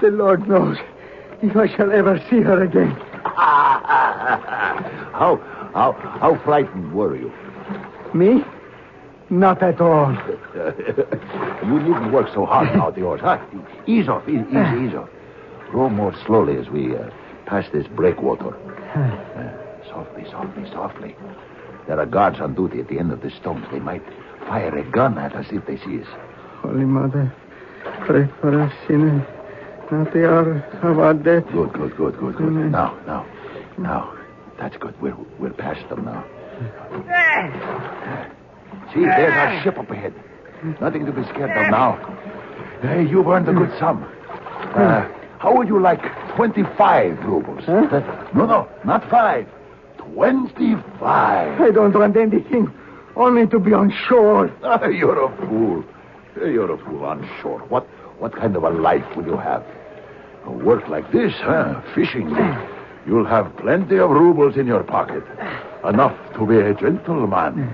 the 0.01 0.09
Lord 0.09 0.49
knows 0.49 0.77
if 1.43 1.55
I 1.55 1.67
shall 1.77 1.91
ever 1.91 2.17
see 2.31 2.41
her 2.41 2.63
again. 2.63 2.89
how, 5.13 5.37
how, 5.75 5.91
how 6.19 6.41
frightened 6.43 6.91
were 6.91 7.15
you? 7.15 7.31
Me? 8.13 8.43
Not 9.29 9.63
at 9.63 9.81
all. 9.81 10.11
you 11.65 11.79
needn't 11.79 12.11
work 12.11 12.27
so 12.33 12.45
hard 12.45 12.75
now, 12.75 12.91
the 12.91 13.01
oars, 13.01 13.21
huh? 13.21 13.39
Ease 13.87 14.07
off, 14.07 14.27
ease, 14.27 14.45
ease, 14.49 14.89
ease 14.89 14.95
off. 14.95 15.09
Row 15.71 15.89
more 15.89 16.13
slowly 16.25 16.57
as 16.57 16.69
we 16.69 16.95
uh, 16.95 17.09
pass 17.45 17.65
this 17.73 17.87
breakwater. 17.87 18.55
Uh, 18.93 19.87
softly, 19.89 20.25
softly, 20.29 20.69
softly. 20.71 21.15
There 21.87 21.99
are 21.99 22.05
guards 22.05 22.39
on 22.39 22.53
duty 22.53 22.79
at 22.79 22.87
the 22.89 22.99
end 22.99 23.11
of 23.11 23.21
the 23.21 23.31
stones. 23.31 23.65
They 23.71 23.79
might 23.79 24.03
fire 24.41 24.77
a 24.77 24.83
gun 24.83 25.17
at 25.17 25.33
us 25.35 25.47
if 25.51 25.65
they 25.65 25.77
see 25.77 26.01
us. 26.01 26.07
Holy 26.61 26.85
Mother, 26.85 27.33
pray 28.05 28.29
for 28.39 28.61
us 28.61 28.73
sinners. 28.87 29.25
Not 29.91 30.13
the 30.13 30.27
hour 30.29 30.63
of 30.83 30.99
our 30.99 31.13
death. 31.13 31.45
Good, 31.51 31.73
good, 31.73 31.95
good, 31.97 32.17
good, 32.17 32.35
good. 32.35 32.47
Amen. 32.47 32.71
Now, 32.71 32.97
now, 33.05 33.25
now. 33.77 34.17
That's 34.59 34.77
good. 34.77 34.99
We're, 35.01 35.15
we're 35.39 35.53
past 35.53 35.87
them 35.89 36.05
now. 36.05 36.23
See, 38.93 38.99
there's 39.01 39.33
our 39.33 39.63
ship 39.63 39.77
up 39.77 39.89
ahead. 39.89 40.13
Nothing 40.79 41.05
to 41.05 41.11
be 41.11 41.23
scared 41.25 41.51
of 41.51 41.71
now. 41.71 41.97
Hey, 42.81 43.05
you've 43.07 43.27
earned 43.27 43.47
a 43.49 43.53
good 43.53 43.71
sum. 43.79 44.03
Uh, 44.75 45.07
how 45.39 45.55
would 45.55 45.67
you 45.67 45.79
like 45.81 46.01
25 46.35 47.19
rubles? 47.25 47.63
Uh, 47.67 48.29
no, 48.35 48.45
no, 48.45 48.69
not 48.85 49.09
five. 49.09 49.47
25. 49.97 51.61
I 51.61 51.71
don't 51.71 51.93
want 51.93 52.15
anything. 52.17 52.71
Only 53.15 53.47
to 53.47 53.59
be 53.59 53.73
on 53.73 53.91
shore. 54.07 54.51
Ah, 54.63 54.85
You're 54.85 55.23
a 55.25 55.47
fool. 55.47 55.83
You're 56.37 56.71
a 56.71 56.77
fool 56.85 57.03
on 57.05 57.27
shore. 57.41 57.59
What, 57.69 57.83
what 58.19 58.35
kind 58.35 58.55
of 58.55 58.63
a 58.63 58.69
life 58.69 59.05
will 59.15 59.25
you 59.25 59.37
have? 59.37 59.63
A 60.45 60.51
work 60.51 60.87
like 60.87 61.11
this, 61.11 61.33
huh? 61.37 61.81
Fishing. 61.95 62.29
You'll 63.05 63.25
have 63.25 63.55
plenty 63.57 63.97
of 63.99 64.09
rubles 64.11 64.55
in 64.57 64.65
your 64.67 64.83
pocket. 64.83 65.23
Enough 65.87 66.17
to 66.35 66.45
be 66.45 66.57
a 66.57 66.73
gentleman. 66.73 67.73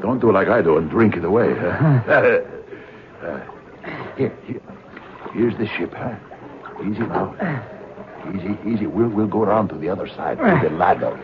Don't 0.00 0.20
do 0.20 0.30
like 0.32 0.48
I 0.48 0.62
do 0.62 0.76
and 0.76 0.88
drink 0.88 1.16
it 1.16 1.24
away. 1.24 1.54
Huh? 1.56 2.40
Uh, 3.24 3.40
here, 4.18 4.36
here. 4.46 4.60
Here's 5.32 5.56
the 5.56 5.66
ship, 5.66 5.94
huh? 5.94 6.14
Easy 6.82 6.98
now. 7.00 7.34
Easy, 8.34 8.54
easy. 8.68 8.86
We'll, 8.86 9.08
we'll 9.08 9.26
go 9.26 9.44
around 9.44 9.68
to 9.68 9.76
the 9.76 9.88
other 9.88 10.06
side 10.08 10.38
with 10.38 10.60
the 10.62 10.68
ladder. 10.76 11.18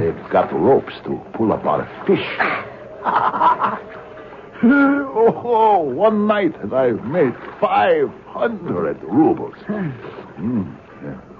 They've 0.00 0.30
got 0.30 0.52
ropes 0.52 0.94
to 1.04 1.20
pull 1.34 1.52
up 1.52 1.64
our 1.64 1.86
fish. 2.08 2.26
oh, 4.64 5.78
one 5.94 6.26
night 6.26 6.60
and 6.60 6.74
I've 6.74 7.04
made 7.04 7.34
500 7.60 9.00
rubles. 9.04 9.54
Mm. 9.68 10.74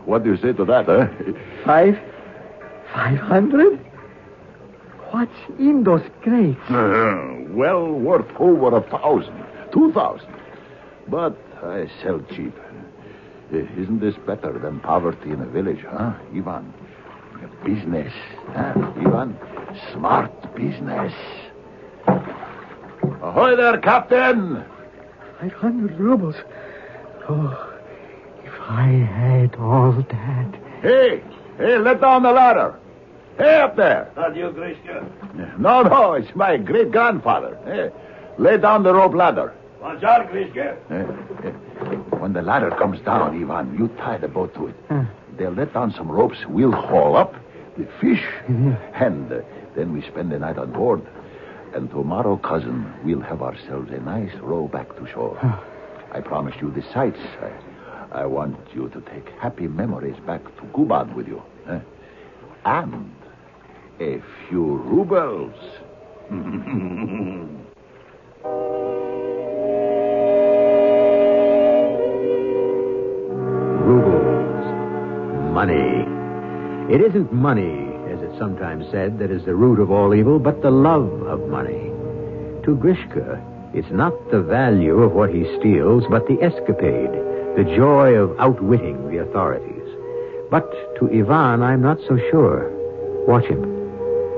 What 0.04 0.22
do 0.22 0.30
you 0.30 0.36
say 0.36 0.52
to 0.52 0.64
that, 0.64 0.88
eh? 0.88 1.08
Five? 1.64 1.98
Five 2.92 3.18
hundred? 3.18 3.84
What's 5.10 5.32
in 5.58 5.84
those 5.84 6.02
crates? 6.22 6.60
well 6.70 7.86
worth 7.92 8.26
over 8.38 8.76
a 8.76 8.82
thousand, 8.82 9.44
two 9.72 9.92
thousand. 9.92 10.34
But 11.08 11.36
I 11.62 11.88
sell 12.02 12.20
cheap. 12.34 12.54
Eh, 13.52 13.64
Isn't 13.78 14.00
this 14.00 14.14
better 14.26 14.58
than 14.58 14.80
poverty 14.80 15.30
in 15.30 15.40
a 15.40 15.46
village, 15.46 15.82
huh, 15.88 16.12
Ivan? 16.34 16.72
Business, 17.64 18.12
huh, 18.48 18.74
Ivan? 18.98 19.36
Smart 19.92 20.54
business. 20.54 21.12
Ahoy 23.22 23.56
there, 23.56 23.78
Captain! 23.78 24.64
Five 25.40 25.52
hundred 25.52 25.98
rubles. 25.98 26.36
Oh, 27.28 27.72
if 28.44 28.52
I 28.60 28.88
had 28.88 29.54
all 29.56 29.92
that. 29.92 30.54
Hey, 30.82 31.22
hey, 31.56 31.78
let 31.78 32.00
down 32.00 32.22
the 32.22 32.32
ladder. 32.32 32.78
Hey, 33.38 33.60
up 33.60 33.76
there. 33.76 34.10
Not 34.16 34.34
you, 34.36 34.46
Grishka. 34.50 35.58
No, 35.58 35.82
no, 35.82 36.14
it's 36.14 36.34
my 36.34 36.56
great 36.56 36.90
grandfather. 36.90 37.56
Hey, 37.64 37.90
lay 38.42 38.58
down 38.58 38.82
the 38.82 38.92
rope 38.92 39.14
ladder. 39.14 39.54
Watch 39.80 40.02
out, 40.02 40.28
Grishka. 40.30 40.76
Eh, 40.90 41.46
eh, 41.46 41.94
When 42.18 42.32
the 42.32 42.42
ladder 42.42 42.70
comes 42.70 43.00
down, 43.00 43.40
Ivan, 43.40 43.78
you 43.78 43.88
tie 43.98 44.18
the 44.18 44.26
boat 44.28 44.52
to 44.54 44.66
it. 44.66 44.74
Huh. 44.88 45.04
They'll 45.36 45.52
let 45.52 45.72
down 45.72 45.92
some 45.92 46.10
ropes. 46.10 46.38
We'll 46.48 46.72
haul 46.72 47.16
up 47.16 47.34
the 47.76 47.86
fish. 48.00 48.24
And 48.48 49.30
uh, 49.32 49.40
then 49.76 49.92
we 49.92 50.02
spend 50.02 50.32
the 50.32 50.38
night 50.40 50.58
on 50.58 50.72
board. 50.72 51.00
And 51.74 51.88
tomorrow, 51.90 52.38
cousin, 52.38 52.92
we'll 53.04 53.20
have 53.20 53.40
ourselves 53.40 53.90
a 53.92 54.00
nice 54.00 54.34
row 54.40 54.66
back 54.66 54.96
to 54.96 55.06
shore. 55.06 55.38
I 56.10 56.20
promise 56.20 56.56
you 56.60 56.72
the 56.72 56.82
sights. 56.92 57.20
I, 57.40 58.22
I 58.22 58.26
want 58.26 58.56
you 58.74 58.88
to 58.88 59.00
take 59.02 59.28
happy 59.38 59.68
memories 59.68 60.16
back 60.26 60.42
to 60.56 60.62
Kuban 60.74 61.14
with 61.14 61.28
you. 61.28 61.40
eh? 61.68 61.78
And 62.64 63.12
a 64.00 64.22
few 64.48 64.76
rubles. 64.76 65.54
Rubles. 73.88 75.52
Money. 75.52 76.06
It 76.94 77.00
isn't 77.00 77.32
money, 77.32 77.88
as 78.12 78.22
it's 78.22 78.38
sometimes 78.38 78.86
said, 78.90 79.18
that 79.18 79.30
is 79.30 79.44
the 79.44 79.54
root 79.54 79.80
of 79.80 79.90
all 79.90 80.14
evil, 80.14 80.38
but 80.38 80.62
the 80.62 80.70
love 80.70 81.10
of 81.22 81.48
money. 81.48 81.90
To 82.64 82.76
Grishka, 82.76 83.42
it's 83.74 83.90
not 83.90 84.12
the 84.30 84.42
value 84.42 84.98
of 84.98 85.12
what 85.12 85.30
he 85.34 85.44
steals, 85.58 86.04
but 86.10 86.26
the 86.28 86.40
escapade, 86.42 87.12
the 87.56 87.72
joy 87.76 88.12
of 88.14 88.38
outwitting 88.38 89.10
the 89.10 89.18
authorities. 89.18 89.74
But 90.50 90.70
to 90.98 91.10
Ivan, 91.10 91.62
I'm 91.62 91.82
not 91.82 91.98
so 92.06 92.16
sure. 92.30 92.70
Watch 93.26 93.44
him. 93.46 93.77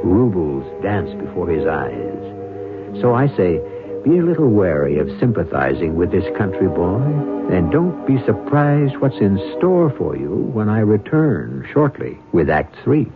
Rubles 0.03 0.65
dance 0.83 1.11
before 1.23 1.49
his 1.49 1.67
eyes. 1.67 3.01
So 3.01 3.15
I 3.15 3.29
say, 3.37 3.61
be 4.05 4.19
a 4.19 4.23
little 4.23 4.49
wary 4.49 4.99
of 4.99 5.09
sympathizing 5.21 5.95
with 5.95 6.11
this 6.11 6.25
country 6.39 6.69
boy, 6.69 7.03
and 7.53 7.71
don't 7.71 8.07
be 8.07 8.17
surprised 8.25 8.97
what's 8.99 9.19
in 9.21 9.37
store 9.59 9.91
for 9.99 10.17
you 10.17 10.51
when 10.55 10.69
I 10.69 10.81
return 10.81 11.69
shortly 11.73 12.19
with 12.33 12.49
Act 12.49 12.75
Three. 12.83 13.13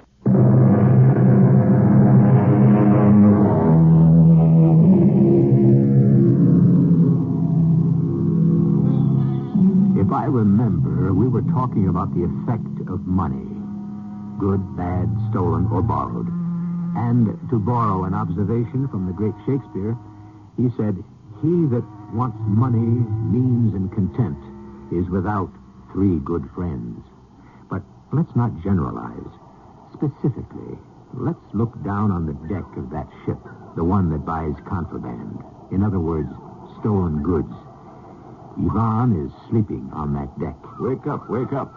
If 9.97 10.12
I 10.12 10.27
remember, 10.27 11.14
we 11.14 11.29
were 11.29 11.42
talking 11.42 11.88
about 11.88 12.14
the 12.14 12.25
effect 12.25 12.88
of 12.90 13.07
money 13.07 13.55
good, 14.38 14.77
bad, 14.77 15.09
stolen, 15.31 15.66
or 15.70 15.81
borrowed. 15.81 16.29
And 16.96 17.38
to 17.50 17.59
borrow 17.59 18.04
an 18.04 18.14
observation 18.14 18.88
from 18.88 19.07
the 19.07 19.12
great 19.12 19.35
Shakespeare, 19.46 19.96
he 20.57 20.70
said, 20.76 20.94
He 21.42 21.66
that 21.74 21.85
wants 22.14 22.38
money, 22.46 23.02
means, 23.35 23.74
and 23.74 23.90
content 23.92 24.38
is 24.92 25.09
without 25.11 25.50
three 25.92 26.18
good 26.20 26.48
friends. 26.54 27.02
But 27.68 27.83
let's 28.12 28.35
not 28.37 28.54
generalize. 28.62 29.33
Specifically, 29.92 30.78
let's 31.14 31.42
look 31.52 31.74
down 31.83 32.11
on 32.11 32.26
the 32.26 32.35
deck 32.46 32.66
of 32.76 32.90
that 32.90 33.09
ship, 33.26 33.38
the 33.76 33.83
one 33.85 34.11
that 34.11 34.24
buys 34.24 34.54
contraband. 34.66 35.42
In 35.72 35.83
other 35.83 35.98
words, 35.98 36.30
stolen 36.80 37.22
goods. 37.22 37.52
Ivan 38.54 39.26
is 39.26 39.33
sleeping 39.50 39.90
on 39.92 40.14
that 40.14 40.30
deck. 40.38 40.54
Wake 40.78 41.07
up, 41.09 41.28
wake 41.28 41.52
up. 41.52 41.72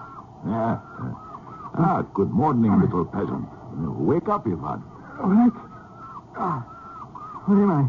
Ah, 0.46 2.06
good 2.14 2.30
morning, 2.30 2.80
little 2.80 3.06
peasant. 3.06 3.50
Wake 3.98 4.30
up, 4.30 4.46
Ivan. 4.46 4.84
All 5.20 5.30
right. 5.30 5.52
Ah, 6.38 6.62
where 7.46 7.64
am 7.64 7.72
I? 7.72 7.84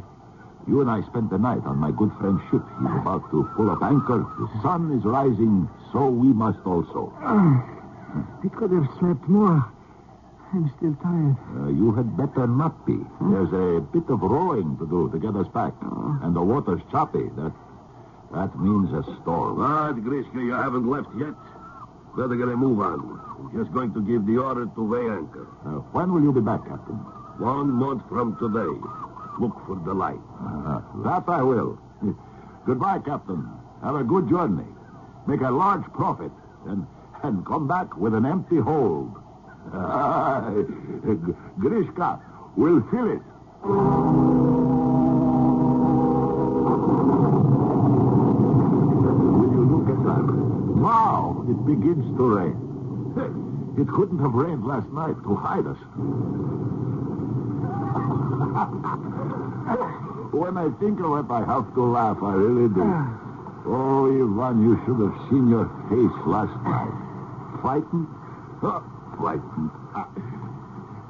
You 0.70 0.80
and 0.80 0.90
I 0.90 1.02
spent 1.08 1.30
the 1.30 1.38
night 1.38 1.64
on 1.64 1.78
my 1.78 1.90
good 1.90 2.12
friend's 2.20 2.42
ship. 2.50 2.62
He's 2.80 2.96
about 3.00 3.30
to 3.30 3.48
pull 3.56 3.70
up 3.70 3.82
anchor. 3.82 4.24
The 4.38 4.48
sun 4.62 4.92
is 4.96 5.04
rising, 5.04 5.68
so 5.92 6.08
we 6.08 6.28
must 6.28 6.60
also. 6.64 7.12
Ah, 7.20 7.64
I 8.44 8.48
could 8.48 8.70
have 8.72 8.88
slept 8.98 9.28
more. 9.28 9.64
I'm 10.52 10.72
still 10.78 10.96
tired. 11.02 11.36
Uh, 11.60 11.68
you 11.68 11.92
had 11.92 12.16
better 12.16 12.46
not 12.46 12.86
be. 12.86 12.96
There's 13.20 13.52
a 13.52 13.80
bit 13.80 14.08
of 14.08 14.22
rowing 14.22 14.78
to 14.78 14.86
do 14.86 15.10
to 15.12 15.18
get 15.18 15.36
us 15.36 15.46
back. 15.48 15.74
And 16.22 16.34
the 16.34 16.40
water's 16.40 16.80
choppy. 16.90 17.28
That 17.36 17.52
that 18.32 18.58
means 18.58 18.92
a 18.92 19.04
storm. 19.20 19.56
But, 19.56 20.00
Grishka, 20.04 20.40
you 20.40 20.52
haven't 20.52 20.88
left 20.88 21.08
yet. 21.16 21.34
Better 22.16 22.36
get 22.36 22.48
a 22.48 22.56
move 22.56 22.80
on. 22.80 23.20
I'm 23.38 23.52
just 23.56 23.72
going 23.72 23.92
to 23.94 24.00
give 24.00 24.26
the 24.26 24.38
order 24.38 24.66
to 24.66 24.82
weigh 24.82 25.08
anchor. 25.08 25.46
Uh, 25.64 25.80
when 25.92 26.12
will 26.12 26.22
you 26.22 26.32
be 26.32 26.40
back, 26.40 26.66
Captain? 26.66 26.98
One 27.38 27.70
month 27.70 28.02
from 28.08 28.36
today. 28.36 28.66
Look 29.38 29.54
for 29.66 29.76
the 29.84 29.94
light. 29.94 30.18
Uh, 30.42 30.80
that 31.04 31.24
I 31.28 31.42
will. 31.42 31.78
Goodbye, 32.66 32.98
Captain. 33.04 33.48
Have 33.82 33.94
a 33.94 34.02
good 34.02 34.28
journey. 34.28 34.66
Make 35.26 35.42
a 35.42 35.50
large 35.50 35.84
profit, 35.92 36.32
and 36.66 36.84
and 37.22 37.46
come 37.46 37.68
back 37.68 37.96
with 37.96 38.14
an 38.14 38.26
empty 38.26 38.58
hold. 38.58 39.14
Grishka 41.60 42.20
will 42.56 42.80
fill 42.90 43.10
it. 43.12 43.22
Will 49.38 49.52
you 49.52 49.64
look 49.64 49.88
at 49.88 50.02
that? 50.04 50.24
Wow, 50.82 51.44
it 51.48 51.66
begins 51.66 52.16
to 52.16 52.22
rain. 52.36 53.44
It 53.78 53.86
couldn't 53.86 54.18
have 54.18 54.34
rained 54.34 54.66
last 54.66 54.88
night 54.88 55.14
to 55.22 55.36
hide 55.36 55.64
us. 55.64 55.78
When 60.32 60.56
I 60.56 60.68
think 60.80 61.00
of 61.00 61.18
it, 61.18 61.30
I 61.30 61.44
have 61.44 61.74
to 61.74 61.82
laugh. 61.84 62.18
I 62.22 62.34
really 62.34 62.68
do. 62.72 62.84
Oh, 63.68 64.08
Ivan, 64.08 64.62
you 64.64 64.80
should 64.86 65.00
have 65.00 65.16
seen 65.28 65.48
your 65.50 65.68
face 65.92 66.16
last 66.26 66.56
night. 66.64 66.94
Frightened? 67.60 68.08
Huh, 68.60 68.80
frightened. 69.18 69.70
Ah. 69.94 70.08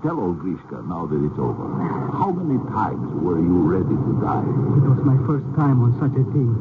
Tell 0.02 0.18
old 0.18 0.38
Grishka 0.38 0.82
now 0.86 1.06
that 1.06 1.18
it's 1.22 1.38
over. 1.38 1.66
How 2.14 2.30
many 2.30 2.58
times 2.70 3.02
were 3.22 3.38
you 3.38 3.66
ready 3.66 3.94
to 3.94 4.12
die? 4.22 4.46
It 4.46 4.86
was 4.86 5.02
my 5.02 5.18
first 5.26 5.46
time 5.58 5.82
on 5.82 5.90
such 5.98 6.14
a 6.14 6.24
thing. 6.30 6.54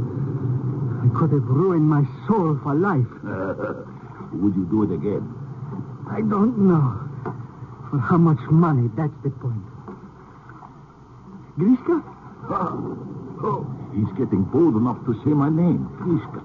I 1.06 1.10
could 1.18 1.32
have 1.32 1.46
ruined 1.46 1.88
my 1.88 2.04
soul 2.28 2.58
for 2.64 2.74
life. 2.74 3.06
Would 4.34 4.56
you 4.56 4.66
do 4.70 4.84
it 4.84 4.92
again? 4.94 5.22
I 6.10 6.22
don't 6.22 6.58
know. 6.68 6.98
For 7.90 8.00
how 8.00 8.18
much 8.18 8.40
money, 8.50 8.90
that's 8.98 9.14
the 9.24 9.30
point. 9.30 9.64
Grishka? 11.58 12.04
Oh, 13.42 13.66
he's 13.94 14.12
getting 14.18 14.44
bold 14.44 14.76
enough 14.76 15.04
to 15.06 15.14
say 15.26 15.32
my 15.34 15.50
name, 15.50 15.90
Grishka. 15.98 16.42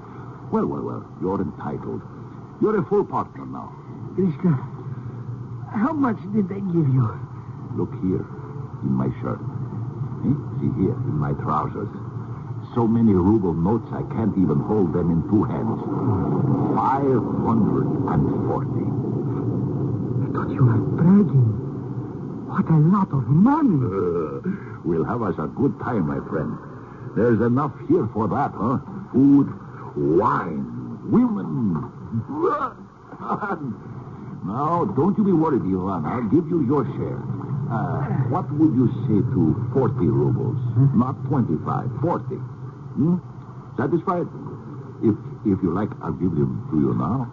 Well, 0.51 0.67
well, 0.67 0.83
well, 0.83 1.05
you're 1.21 1.43
entitled. 1.43 2.01
You're 2.61 2.79
a 2.81 2.85
full 2.87 3.05
partner 3.05 3.45
now. 3.45 3.73
Grishka, 4.17 4.53
how 5.71 5.93
much 5.93 6.17
did 6.33 6.49
they 6.49 6.61
give 6.61 6.89
you? 6.89 7.05
Look 7.77 7.93
here, 8.01 8.25
in 8.85 8.93
my 8.93 9.09
shirt. 9.21 9.41
Eh? 10.25 10.37
See 10.61 10.73
here, 10.81 10.97
in 10.97 11.17
my 11.21 11.33
trousers. 11.45 11.89
So 12.75 12.87
many 12.87 13.13
ruble 13.13 13.53
notes, 13.55 13.89
I 13.93 14.03
can't 14.15 14.37
even 14.39 14.61
hold 14.61 14.95
them 14.95 15.11
in 15.11 15.21
two 15.29 15.45
hands. 15.45 15.81
Five 16.73 17.21
hundred 17.45 17.85
and 18.09 18.25
forty. 18.49 18.87
I 20.25 20.27
thought 20.33 20.49
you 20.55 20.65
were 20.65 20.81
bragging. 20.97 21.53
What 22.49 22.69
a 22.71 22.79
lot 22.81 23.13
of 23.13 23.29
money. 23.29 24.69
we'll 24.85 25.05
have 25.05 25.23
us 25.23 25.35
a 25.39 25.47
good 25.49 25.79
time, 25.81 26.07
my 26.07 26.21
friend. 26.29 26.57
There's 27.17 27.41
enough 27.41 27.73
here 27.89 28.09
for 28.13 28.29
that, 28.29 28.53
huh? 28.55 28.79
Food, 29.13 29.49
wine, 29.97 31.01
women. 31.11 31.91
now, 34.47 34.85
don't 34.97 35.17
you 35.19 35.25
be 35.25 35.33
worried, 35.33 35.63
Ivan. 35.63 36.05
I'll 36.07 36.29
give 36.31 36.47
you 36.49 36.63
your 36.65 36.85
share. 36.97 37.21
Uh, 37.71 38.05
what 38.29 38.51
would 38.53 38.75
you 38.75 38.89
say 39.09 39.21
to 39.33 39.71
40 39.73 39.95
rubles? 40.07 40.59
Not 40.95 41.15
25, 41.29 41.89
40. 42.01 42.25
Hmm? 42.37 43.17
Satisfied? 43.77 44.27
If 45.03 45.17
if 45.45 45.59
you 45.63 45.73
like, 45.75 45.91
I'll 46.03 46.13
give 46.13 46.31
them 46.33 46.67
to 46.71 46.77
you 46.79 46.95
now. 46.95 47.27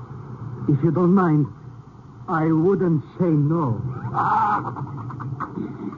If 0.67 0.83
you 0.83 0.91
don't 0.91 1.13
mind, 1.13 1.45
I 2.27 2.45
wouldn't 2.45 3.03
say 3.19 3.25
no. 3.29 3.81
Ah! 4.13 4.95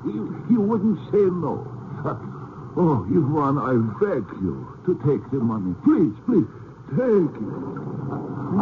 You, 0.05 0.45
you 0.49 0.61
wouldn't 0.61 0.99
say 1.11 1.25
no. 1.29 1.67
Oh, 2.73 3.03
Ivan, 3.03 3.57
I 3.59 3.75
beg 3.99 4.23
you 4.39 4.63
to 4.85 4.95
take 5.03 5.19
the 5.29 5.43
money. 5.43 5.75
Please, 5.83 6.15
please, 6.23 6.47
take 6.95 7.35
it. 7.35 7.51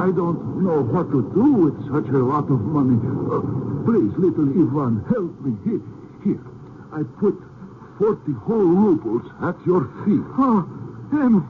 I 0.01 0.09
don't 0.09 0.65
know 0.65 0.81
what 0.81 1.11
to 1.13 1.21
do 1.29 1.53
with 1.53 1.77
such 1.93 2.09
a 2.09 2.17
lot 2.17 2.49
of 2.49 2.57
money. 2.57 2.97
Uh, 2.97 3.37
please, 3.85 4.09
little 4.17 4.49
Ivan, 4.49 5.05
help 5.13 5.29
me. 5.45 5.53
Here, 5.61 5.85
here. 6.25 6.41
I 6.89 7.03
put 7.21 7.37
40 8.01 8.33
whole 8.49 8.65
rubles 8.65 9.29
at 9.45 9.53
your 9.67 9.85
feet. 10.05 10.25
Oh, 10.41 10.65
um, 11.13 11.45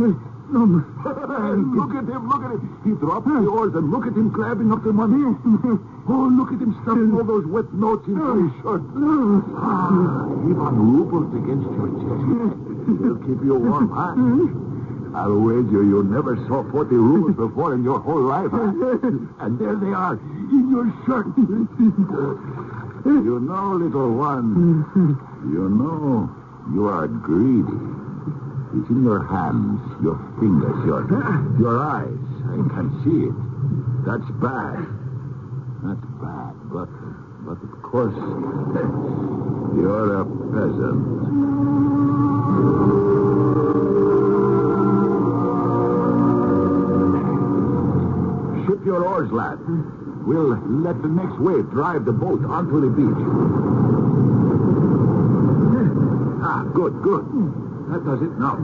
look 0.52 1.94
at 1.96 2.04
him, 2.04 2.28
look 2.28 2.42
at 2.44 2.50
him. 2.52 2.80
He 2.84 2.92
dropped 3.00 3.26
the 3.26 3.48
oars 3.48 3.74
and 3.74 3.90
look 3.90 4.06
at 4.06 4.12
him 4.12 4.28
grabbing 4.28 4.70
up 4.72 4.84
the 4.84 4.92
money. 4.92 5.36
Oh, 6.04 6.26
look 6.34 6.50
at 6.50 6.58
him 6.58 6.74
stuffing 6.82 7.12
all 7.14 7.22
those 7.22 7.46
wet 7.46 7.72
notes 7.72 8.08
into 8.08 8.42
his 8.42 8.50
shirt. 8.60 8.82
Ah, 9.54 10.26
Ivan 10.26 10.74
rubles 10.98 11.30
against 11.30 11.70
your 11.78 11.94
chest. 11.94 12.98
They'll 13.00 13.22
keep 13.22 13.38
you 13.46 13.54
warm, 13.54 13.86
huh? 13.94 14.18
I'll 15.16 15.38
wager 15.38 15.84
you 15.84 16.02
never 16.02 16.34
saw 16.48 16.68
40 16.72 16.96
rubles 16.96 17.36
before 17.36 17.74
in 17.74 17.84
your 17.84 18.00
whole 18.00 18.20
life. 18.20 18.50
Huh? 18.50 18.72
And 19.46 19.58
there 19.60 19.76
they 19.76 19.94
are, 19.94 20.18
in 20.18 20.70
your 20.74 20.90
shirt. 21.06 21.26
you 23.06 23.38
know, 23.38 23.74
little 23.78 24.10
one, 24.10 24.84
you 25.54 25.68
know 25.70 26.28
you 26.74 26.88
are 26.88 27.06
greedy. 27.06 28.01
It's 28.74 28.88
in 28.88 29.04
your 29.04 29.22
hands, 29.26 29.80
your 30.02 30.16
fingers, 30.40 30.84
your 30.86 31.04
your 31.60 31.78
eyes. 31.78 32.08
I 32.48 32.56
can 32.72 32.88
see 33.04 33.28
it. 33.28 33.36
That's 34.06 34.24
bad. 34.40 34.80
That's 35.84 36.06
bad. 36.20 36.52
But 36.72 36.88
but 37.44 37.58
of 37.62 37.82
course 37.82 38.16
you're 39.76 40.20
a 40.20 40.24
peasant. 40.24 41.02
Ship 48.66 48.80
your 48.86 49.04
oars, 49.04 49.30
lad. 49.32 49.58
We'll 50.26 50.56
let 50.82 51.02
the 51.02 51.08
next 51.08 51.38
wave 51.40 51.68
drive 51.70 52.04
the 52.04 52.12
boat 52.12 52.44
onto 52.44 52.80
the 52.80 52.88
beach. 52.88 53.26
Ah, 56.44 56.64
good, 56.72 57.02
good. 57.02 57.71
That 57.92 58.04
does 58.08 58.22
it. 58.24 58.32
Now, 58.40 58.56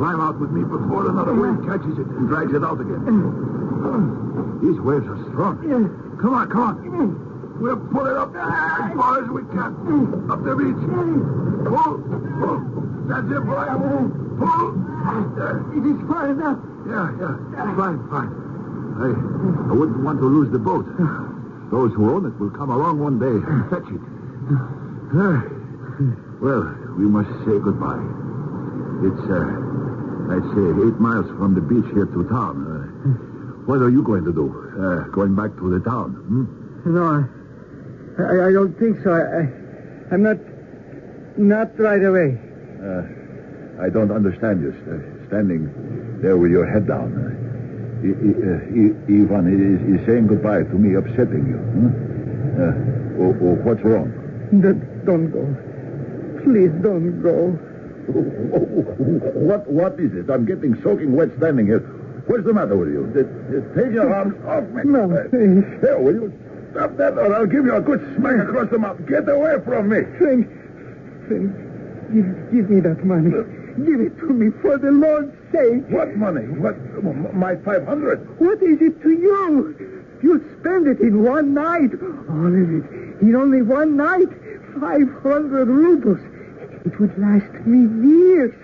climb 0.00 0.20
out 0.24 0.40
with 0.40 0.48
me 0.50 0.64
before 0.64 1.04
another 1.10 1.36
wave 1.36 1.60
catches 1.68 2.00
it 2.00 2.08
and 2.16 2.28
drags 2.32 2.54
it 2.56 2.64
out 2.64 2.80
again. 2.80 3.04
These 4.64 4.80
waves 4.80 5.04
are 5.04 5.20
strong. 5.28 5.60
Come 6.16 6.32
on, 6.32 6.48
come 6.48 6.62
on. 6.64 7.60
We'll 7.60 7.76
pull 7.92 8.06
it 8.08 8.16
up 8.16 8.32
as 8.34 8.96
far 8.96 9.22
as 9.22 9.28
we 9.28 9.44
can. 9.52 9.76
Up 10.32 10.40
the 10.42 10.56
beach. 10.56 10.80
Pull, 11.68 12.00
pull. 12.40 12.58
That's 13.04 13.28
it, 13.28 13.44
boy. 13.44 13.68
Pull. 14.40 14.80
It 15.76 15.84
is 15.84 16.00
far 16.08 16.32
enough. 16.32 16.58
Yeah, 16.88 17.12
yeah. 17.20 17.76
Fine, 17.76 18.00
fine. 18.08 18.32
I, 18.96 19.12
I 19.12 19.72
wouldn't 19.76 20.00
want 20.00 20.18
to 20.20 20.26
lose 20.26 20.50
the 20.50 20.58
boat. 20.58 20.88
Those 21.70 21.92
who 21.92 22.08
own 22.10 22.24
it 22.24 22.40
will 22.40 22.50
come 22.50 22.70
along 22.70 22.98
one 22.98 23.18
day 23.20 23.44
and 23.44 23.68
fetch 23.68 23.92
it. 23.92 24.00
Well, 26.40 26.64
we 26.96 27.04
must 27.04 27.28
say 27.44 27.60
goodbye. 27.60 28.23
It's, 29.04 29.24
uh, 29.28 30.32
I'd 30.32 30.48
say 30.56 30.64
eight 30.88 30.98
miles 30.98 31.28
from 31.36 31.52
the 31.54 31.60
beach 31.60 31.84
here 31.92 32.06
to 32.06 32.24
town. 32.32 32.56
Uh, 32.64 32.88
what 33.68 33.80
are 33.80 33.90
you 33.90 34.02
going 34.02 34.24
to 34.24 34.32
do? 34.32 34.48
Uh, 34.48 35.04
going 35.12 35.36
back 35.36 35.52
to 35.56 35.68
the 35.68 35.80
town? 35.84 36.16
Hmm? 36.24 36.44
No, 36.88 37.28
I, 38.16 38.48
I 38.48 38.52
don't 38.52 38.72
think 38.78 39.02
so. 39.04 39.12
I, 39.12 39.20
I, 39.20 39.42
I'm 40.14 40.22
not, 40.22 40.38
not 41.36 41.78
right 41.78 42.02
away. 42.02 42.40
Uh, 42.80 43.84
I 43.84 43.90
don't 43.90 44.10
understand 44.10 44.62
you, 44.62 44.72
standing 45.28 45.68
there 46.22 46.36
with 46.38 46.50
your 46.50 46.64
head 46.64 46.88
down. 46.88 47.12
Uh, 47.12 47.44
I, 48.04 48.08
I, 48.08 48.08
uh, 48.08 49.20
Ivan 49.20 49.44
is, 49.52 50.00
is 50.00 50.06
saying 50.06 50.28
goodbye 50.28 50.64
to 50.64 50.76
me, 50.80 50.96
upsetting 50.96 51.44
you. 51.44 51.60
Hmm? 51.60 51.92
Uh, 52.56 52.72
oh, 53.20 53.36
oh, 53.36 53.54
what's 53.68 53.82
wrong? 53.84 54.08
Don't 55.04 55.28
go. 55.28 55.44
Please 56.44 56.72
don't 56.80 57.20
go. 57.20 57.58
What, 58.08 59.66
what 59.70 59.98
is 60.00 60.12
it? 60.14 60.30
I'm 60.30 60.44
getting 60.44 60.80
soaking 60.82 61.14
wet 61.14 61.30
standing 61.38 61.66
here. 61.66 61.80
What's 62.26 62.44
the 62.44 62.52
matter 62.54 62.76
with 62.76 62.88
you? 62.88 63.04
Take 63.76 63.92
your 63.92 64.12
arms 64.12 64.34
off 64.46 64.64
me. 64.72 64.82
No, 64.84 65.04
Uh, 65.10 65.28
please. 65.28 65.64
There, 65.82 65.98
will 66.00 66.14
you? 66.14 66.32
Stop 66.72 66.96
that 66.96 67.14
or 67.18 67.34
I'll 67.34 67.46
give 67.46 67.64
you 67.64 67.74
a 67.76 67.80
good 67.80 68.00
smack 68.16 68.36
across 68.48 68.70
the 68.70 68.78
mouth. 68.78 68.98
Get 69.06 69.28
away 69.28 69.56
from 69.64 69.88
me. 69.90 70.00
Friend, 70.18 70.44
friend, 71.28 71.52
give, 72.12 72.26
give 72.52 72.70
me 72.70 72.80
that 72.80 73.04
money. 73.04 73.30
Give 73.30 74.00
it 74.00 74.18
to 74.20 74.26
me 74.32 74.50
for 74.62 74.78
the 74.78 74.90
Lord's 74.90 75.32
sake. 75.52 75.84
What 75.90 76.16
money? 76.16 76.46
What? 76.58 76.74
My 77.34 77.56
500? 77.56 78.40
What 78.40 78.62
is 78.62 78.80
it 78.80 79.02
to 79.02 79.10
you? 79.10 79.76
You 80.22 80.40
spend 80.60 80.86
it 80.88 81.00
in 81.00 81.22
one 81.22 81.54
night. 81.54 81.90
All 82.30 82.46
of 82.46 82.54
it. 82.54 83.20
In 83.22 83.36
only 83.36 83.62
one 83.62 83.96
night. 83.96 84.28
500 84.80 85.68
rubles. 85.68 86.18
It 86.84 87.00
would 87.00 87.18
last 87.18 87.66
me 87.66 87.88
years. 88.06 88.54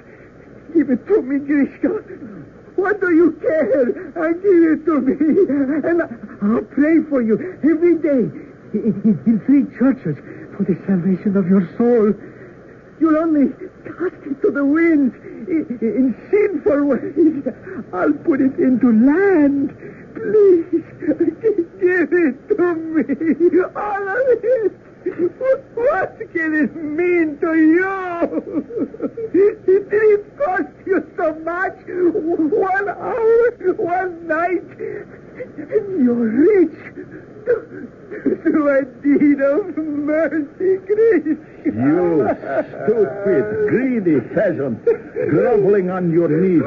Give 0.74 0.90
it 0.90 1.06
to 1.06 1.22
me, 1.22 1.38
Grishka. 1.40 2.76
What 2.76 3.00
do 3.00 3.12
you 3.12 3.32
care? 3.32 4.12
I 4.16 4.32
give 4.32 4.62
it 4.72 4.84
to 4.84 5.00
me. 5.00 5.14
And 5.88 6.02
I'll 6.42 6.62
pray 6.62 7.02
for 7.08 7.22
you 7.22 7.58
every 7.64 7.96
day 7.96 8.30
in, 8.72 9.42
three 9.46 9.64
churches 9.78 10.16
for 10.56 10.64
the 10.64 10.76
salvation 10.86 11.36
of 11.36 11.48
your 11.48 11.66
soul. 11.76 12.14
You'll 13.00 13.16
only 13.16 13.48
cast 13.84 14.22
it 14.26 14.40
to 14.42 14.50
the 14.50 14.64
winds 14.64 15.14
in, 15.48 15.78
in 15.80 16.14
sinful 16.30 16.84
ways. 16.84 17.44
I'll 17.92 18.12
put 18.12 18.40
it 18.40 18.58
into 18.58 18.92
land. 18.92 19.76
Please, 20.14 20.70
give 21.80 22.12
it 22.12 22.48
to 22.56 22.74
me. 22.74 23.60
All 23.74 24.08
of 24.08 24.44
it. 24.44 24.89
What 25.04 26.18
can 26.32 26.54
it 26.54 26.76
mean 26.76 27.38
to 27.40 27.54
you? 27.54 29.00
It 29.32 29.66
didn't 29.66 30.36
cost 30.38 30.74
you 30.84 31.10
so 31.16 31.34
much. 31.36 31.76
One 31.86 32.88
hour, 32.88 33.50
one 33.76 34.26
night. 34.26 34.62
And 35.56 36.04
you're 36.04 36.14
rich. 36.14 36.76
Through 38.42 38.68
a 38.78 38.84
deed 38.84 39.40
of 39.40 39.76
mercy. 39.76 40.80
You 41.64 42.28
stupid, 42.84 43.68
greedy 43.68 44.20
peasant, 44.34 44.84
groveling 45.30 45.90
on 45.90 46.10
your 46.10 46.28
knees. 46.28 46.62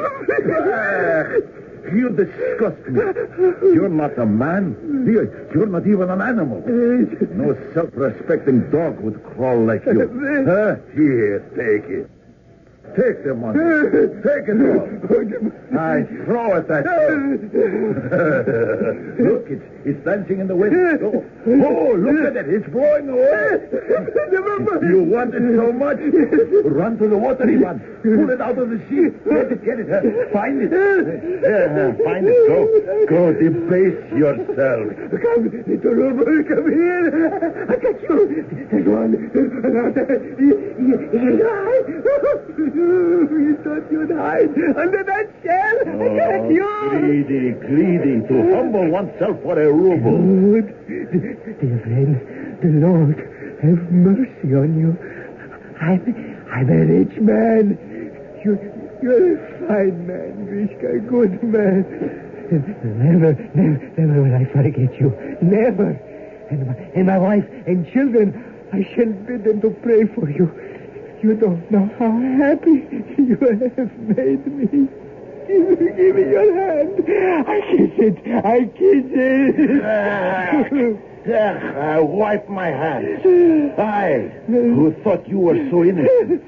You 1.93 2.09
disgust 2.09 2.87
me. 2.87 3.01
You're 3.73 3.89
not 3.89 4.17
a 4.17 4.25
man. 4.25 5.05
You're, 5.05 5.51
you're 5.53 5.67
not 5.67 5.85
even 5.85 6.09
an 6.09 6.21
animal. 6.21 6.61
No 6.65 7.55
self-respecting 7.73 8.71
dog 8.71 8.99
would 9.01 9.23
crawl 9.23 9.63
like 9.63 9.85
you. 9.85 10.09
Huh? 10.47 10.77
Here, 10.95 11.39
take 11.55 11.89
it. 11.89 12.09
Take 12.95 13.23
the 13.23 13.33
money. 13.33 13.59
Take 14.21 14.49
it 14.49 14.59
all. 14.69 14.89
I 15.79 16.03
throw 16.25 16.57
it 16.57 16.69
at 16.69 16.85
you. 16.85 17.51
look, 19.29 19.49
it's, 19.49 19.72
it's 19.85 20.03
dancing 20.05 20.39
in 20.39 20.47
the 20.47 20.55
wind. 20.55 20.73
Oh, 21.03 21.23
oh, 21.47 21.93
look 21.95 22.25
at 22.25 22.37
it. 22.37 22.49
It's 22.49 22.67
blowing 22.69 23.09
away. 23.09 23.59
You 24.89 25.03
want 25.03 25.33
it 25.35 25.55
so 25.55 25.71
much? 25.73 25.97
Run 26.65 26.97
to 26.97 27.07
the 27.07 27.17
water, 27.17 27.43
Ivan. 27.43 27.79
Pull 28.03 28.29
it 28.29 28.41
out 28.41 28.57
of 28.57 28.69
the 28.69 28.79
sea. 28.89 29.09
Get 29.29 29.51
it, 29.51 29.63
get 29.63 29.79
it. 29.79 29.89
uh, 29.91 30.01
Find 30.31 30.61
it. 30.61 30.71
Find 32.03 32.27
it. 32.27 32.47
Go. 32.47 32.67
Go 33.07 33.33
debase 33.33 34.11
yourself. 34.17 34.93
Come, 35.21 35.63
little 35.67 35.91
Ruben, 35.93 36.43
come 36.45 36.71
here. 36.71 37.67
I 37.69 37.75
got 37.75 38.01
you. 38.01 38.67
Take 38.71 38.87
one. 38.87 39.13
Another. 39.33 40.21
You 42.63 43.57
thought 43.63 43.91
you'd 43.91 44.11
hide 44.11 44.49
under 44.77 45.03
that 45.03 45.27
shell. 45.43 45.77
I 46.01 46.07
got 46.17 46.49
you. 46.51 46.89
greedy, 46.89 47.51
greedy. 47.51 48.27
To 48.27 48.55
humble 48.55 48.89
oneself 48.89 49.41
for 49.43 49.59
a 49.59 49.71
ruble. 49.73 50.17
Good. 50.17 50.67
Dear 51.59 51.79
friend, 51.83 52.59
the 52.61 52.69
Lord 52.85 53.17
have 53.61 53.91
mercy 53.91 54.53
on 54.55 54.79
you. 54.79 54.97
I'm, 55.81 56.45
I'm 56.51 56.69
a 56.69 56.85
rich 56.85 57.19
man. 57.19 57.77
You, 58.43 58.59
you're 59.01 59.35
a 59.35 59.67
fine 59.67 60.07
man, 60.07 60.47
Grishka, 60.47 60.97
a 60.97 60.99
good 60.99 61.43
man. 61.43 61.83
Never, 62.51 63.33
never, 63.55 63.91
never 63.97 64.21
will 64.21 64.35
I 64.35 64.45
forget 64.45 64.99
you. 64.99 65.11
Never. 65.41 65.91
And 66.51 66.67
my, 66.67 66.73
and 66.95 67.07
my 67.07 67.17
wife 67.17 67.45
and 67.65 67.89
children, 67.91 68.67
I 68.71 68.83
shall 68.93 69.11
bid 69.11 69.43
them 69.45 69.61
to 69.61 69.69
pray 69.81 70.05
for 70.05 70.29
you. 70.29 70.51
You 71.23 71.35
don't 71.35 71.69
know 71.71 71.89
how 71.97 72.11
happy 72.37 72.85
you 73.17 73.37
have 73.77 73.97
made 73.97 74.45
me. 74.45 75.02
Give 75.47 76.15
me 76.15 76.23
your 76.29 76.53
hand. 76.53 76.93
I 77.47 77.61
kiss 77.71 77.91
it. 77.97 78.17
I 78.45 78.65
kiss 78.65 79.05
it. 79.11 79.83
I 81.25 81.99
wipe 81.99 82.49
my 82.49 82.67
hands. 82.67 83.21
I, 83.79 84.31
who 84.47 84.93
thought 85.03 85.27
you 85.27 85.39
were 85.39 85.69
so 85.69 85.83
innocent. 85.83 86.43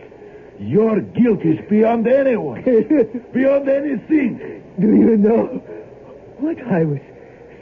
Your 0.60 1.02
guilt 1.02 1.42
is 1.42 1.60
beyond 1.70 2.08
anyone, 2.08 2.62
beyond 3.34 3.68
anything. 3.68 4.64
Do 4.80 4.88
you 4.88 5.18
know 5.18 5.46
what 6.40 6.58
I 6.68 6.84
was 6.86 7.00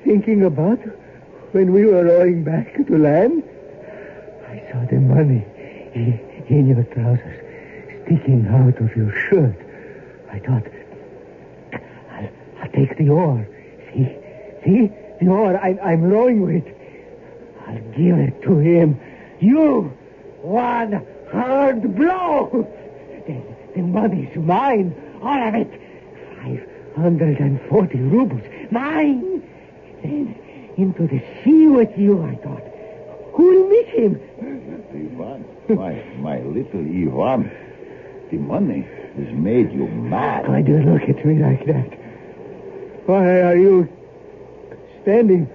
thinking 0.03 0.43
about 0.43 0.79
when 1.53 1.71
we 1.71 1.85
were 1.85 2.03
rowing 2.03 2.43
back 2.43 2.75
to 2.87 2.97
land? 2.97 3.43
I 4.47 4.61
saw 4.71 4.85
the 4.85 4.99
money 4.99 5.45
in, 5.95 6.67
your 6.67 6.83
trousers 6.83 7.39
sticking 8.05 8.47
out 8.47 8.77
of 8.79 8.95
your 8.95 9.11
shirt. 9.29 9.55
I 10.31 10.39
thought, 10.39 10.65
take 12.73 12.97
the 12.97 13.09
oar. 13.09 13.47
See? 13.93 14.17
See? 14.65 14.91
The 15.21 15.27
oar 15.27 15.57
I, 15.57 15.77
I'm 15.83 16.03
rowing 16.03 16.41
with. 16.41 16.65
I'll 17.67 17.79
give 17.95 18.17
it 18.17 18.41
to 18.43 18.57
him. 18.57 18.99
You! 19.39 19.93
One 20.41 21.05
hard 21.31 21.95
blow! 21.95 22.67
The, 23.25 23.41
the 23.75 23.81
money's 23.81 24.35
mine. 24.35 24.93
All 25.21 25.47
of 25.47 25.55
it. 25.55 25.71
Five 26.37 26.69
hundred 26.95 27.39
and 27.39 27.61
forty 27.69 27.99
rubles. 27.99 28.43
Mine! 28.71 29.41
Then 30.01 30.35
into 30.77 31.07
the 31.07 31.23
sea 31.43 31.67
with 31.67 31.97
you, 31.97 32.23
I 32.23 32.35
thought. 32.35 32.63
Who'll 33.33 33.69
miss 33.69 33.87
him? 33.87 34.19
Ivan, 34.91 35.45
my, 35.69 35.93
my 36.17 36.39
little 36.41 36.81
Ivan, 36.81 37.51
the 38.29 38.37
money 38.37 38.81
has 39.15 39.33
made 39.33 39.71
you 39.71 39.87
mad. 39.87 40.47
Why 40.47 40.61
do 40.61 40.73
you 40.73 40.83
look 40.83 41.03
at 41.03 41.25
me 41.25 41.41
like 41.41 41.65
that? 41.65 42.02
Why 43.05 43.41
are 43.41 43.55
you 43.57 43.87
standing 45.01 45.49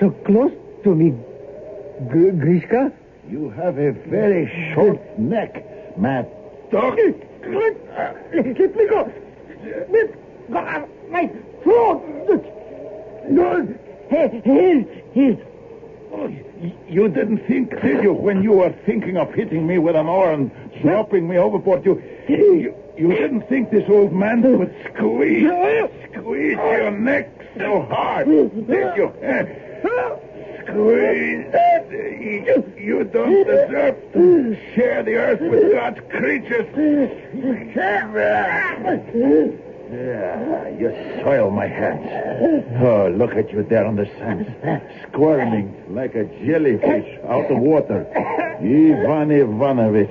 so 0.00 0.10
close 0.26 0.52
to 0.84 0.94
me, 0.94 1.10
Gr- 2.08 2.30
Grishka? 2.42 2.92
You 3.28 3.50
have 3.50 3.78
a 3.78 3.92
very 3.92 4.72
short 4.74 5.00
neck, 5.18 5.98
mad 5.98 6.28
dog. 6.70 6.98
Let 6.98 8.58
me 8.76 8.88
go. 8.88 9.12
Let 9.90 10.50
go. 10.50 10.88
My 11.10 11.30
throat. 11.62 12.02
No. 13.28 13.74
Here, 14.10 14.84
here. 15.12 15.38
Oh, 16.12 16.28
You 16.88 17.08
didn't 17.08 17.46
think, 17.48 17.70
did 17.82 18.02
you, 18.02 18.12
when 18.12 18.42
you 18.42 18.52
were 18.52 18.72
thinking 18.86 19.16
of 19.16 19.34
hitting 19.34 19.66
me 19.66 19.78
with 19.78 19.96
an 19.96 20.06
oar 20.06 20.32
and 20.32 20.50
dropping 20.82 21.28
me 21.28 21.36
overboard? 21.36 21.84
You, 21.84 22.00
you, 22.28 22.74
you 22.96 23.08
didn't 23.08 23.48
think 23.48 23.70
this 23.70 23.88
old 23.88 24.12
man 24.12 24.42
would 24.58 24.74
squeeze, 24.94 25.48
squeeze 26.12 26.56
your 26.56 26.90
neck 26.90 27.30
so 27.58 27.82
hard, 27.82 28.26
did 28.26 28.96
you? 28.96 29.12
Squeeze. 30.64 31.46
You, 31.88 32.72
you 32.76 33.04
don't 33.04 33.44
deserve 33.46 34.12
to 34.12 34.56
share 34.74 35.02
the 35.02 35.14
earth 35.14 35.40
with 35.40 35.72
God's 35.72 36.00
creatures. 36.10 36.66
Yeah, 39.88 40.68
you 40.70 40.90
soil 41.22 41.50
my 41.50 41.68
hands. 41.68 42.64
Oh, 42.82 43.08
look 43.16 43.34
at 43.34 43.52
you 43.52 43.62
there 43.62 43.86
on 43.86 43.94
the 43.94 44.06
sand, 44.18 44.46
squirming 45.08 45.94
like 45.94 46.16
a 46.16 46.24
jellyfish 46.44 47.18
out 47.28 47.48
of 47.50 47.58
water. 47.58 48.04
Ivan 48.58 49.30
Ivanovich, 49.30 50.10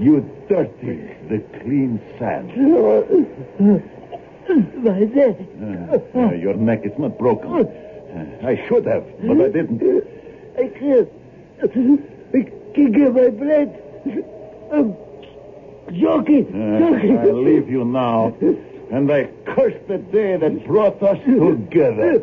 you 0.00 0.22
dirty 0.50 0.96
the 1.30 1.38
clean 1.62 2.00
sand. 2.18 2.50
My 4.82 4.98
neck. 4.98 5.36
Uh, 5.62 6.18
uh, 6.18 6.32
your 6.32 6.54
neck 6.54 6.80
is 6.84 6.98
not 6.98 7.16
broken. 7.16 7.48
Uh, 7.54 8.46
I 8.46 8.56
should 8.66 8.84
have, 8.86 9.04
but 9.22 9.40
I 9.40 9.48
didn't. 9.48 9.80
I 10.58 10.66
can't. 10.76 11.08
I 11.62 12.40
can't 12.74 12.92
get 12.92 13.14
my 13.14 13.28
breath. 13.28 13.68
I'm 14.72 14.96
joking. 15.94 16.46
Uh. 16.52 17.20
I 17.20 17.30
leave 17.30 17.68
you 17.68 17.84
now, 17.84 18.34
and 18.90 19.12
I 19.12 19.28
curse 19.46 19.78
the 19.86 19.98
day 19.98 20.36
that 20.36 20.66
brought 20.66 21.00
us 21.00 21.18
together. 21.24 22.18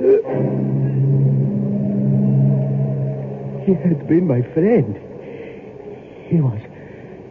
He 3.65 3.73
had 3.73 4.05
been 4.07 4.27
my 4.27 4.41
friend. 4.53 4.99
He 6.27 6.41
was 6.41 6.59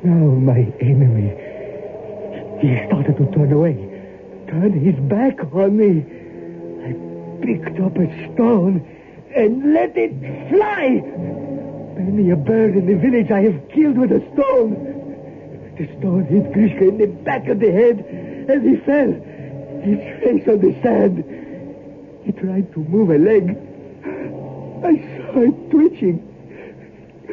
now 0.06 0.38
my 0.38 0.62
enemy. 0.80 1.34
He 2.62 2.86
started 2.86 3.16
to 3.18 3.26
turn 3.34 3.52
away, 3.52 3.74
turn 4.48 4.72
his 4.72 4.94
back 5.10 5.36
on 5.52 5.76
me. 5.76 6.06
I 6.86 6.94
picked 7.44 7.80
up 7.80 7.98
a 7.98 8.06
stone 8.32 8.86
and 9.34 9.74
let 9.74 9.96
it 9.96 10.14
fly. 10.48 11.02
Many 11.98 12.30
a 12.30 12.36
bird 12.36 12.76
in 12.76 12.86
the 12.86 12.94
village 12.94 13.30
I 13.32 13.42
have 13.42 13.68
killed 13.70 13.98
with 13.98 14.12
a 14.12 14.20
stone. 14.32 14.94
The 15.76 15.86
stone 15.98 16.24
hit 16.26 16.52
Grishka 16.52 16.88
in 16.88 16.98
the 16.98 17.06
back 17.06 17.48
of 17.48 17.58
the 17.58 17.72
head, 17.72 17.98
and 18.48 18.62
he 18.62 18.76
fell, 18.86 19.12
his 19.82 19.98
face 20.22 20.48
on 20.48 20.60
the 20.60 20.72
sand. 20.82 21.24
He 22.24 22.32
tried 22.32 22.72
to 22.74 22.80
move 22.80 23.10
a 23.10 23.18
leg. 23.18 23.58
I 24.84 24.94
saw 25.16 25.40
it 25.40 25.70
twitching, 25.70 26.22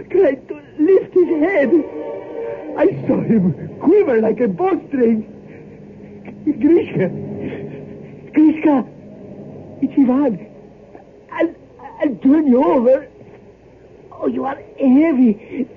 tried 0.09 0.47
to 0.47 0.55
lift 0.80 1.13
his 1.13 1.30
head. 1.30 2.12
I 2.78 2.88
saw 3.07 3.21
him 3.21 3.78
quiver 3.80 4.21
like 4.21 4.39
a 4.39 4.47
bowstring. 4.47 5.30
Grishka, 6.45 7.09
Grishka, 8.34 8.88
it's 9.82 9.93
Ivan. 9.97 10.49
I'll, 11.32 11.55
I'll 12.01 12.15
turn 12.15 12.47
you 12.47 12.63
over. 12.63 13.07
Oh, 14.11 14.28
you 14.28 14.45
are 14.45 14.55
heavy. 14.55 15.67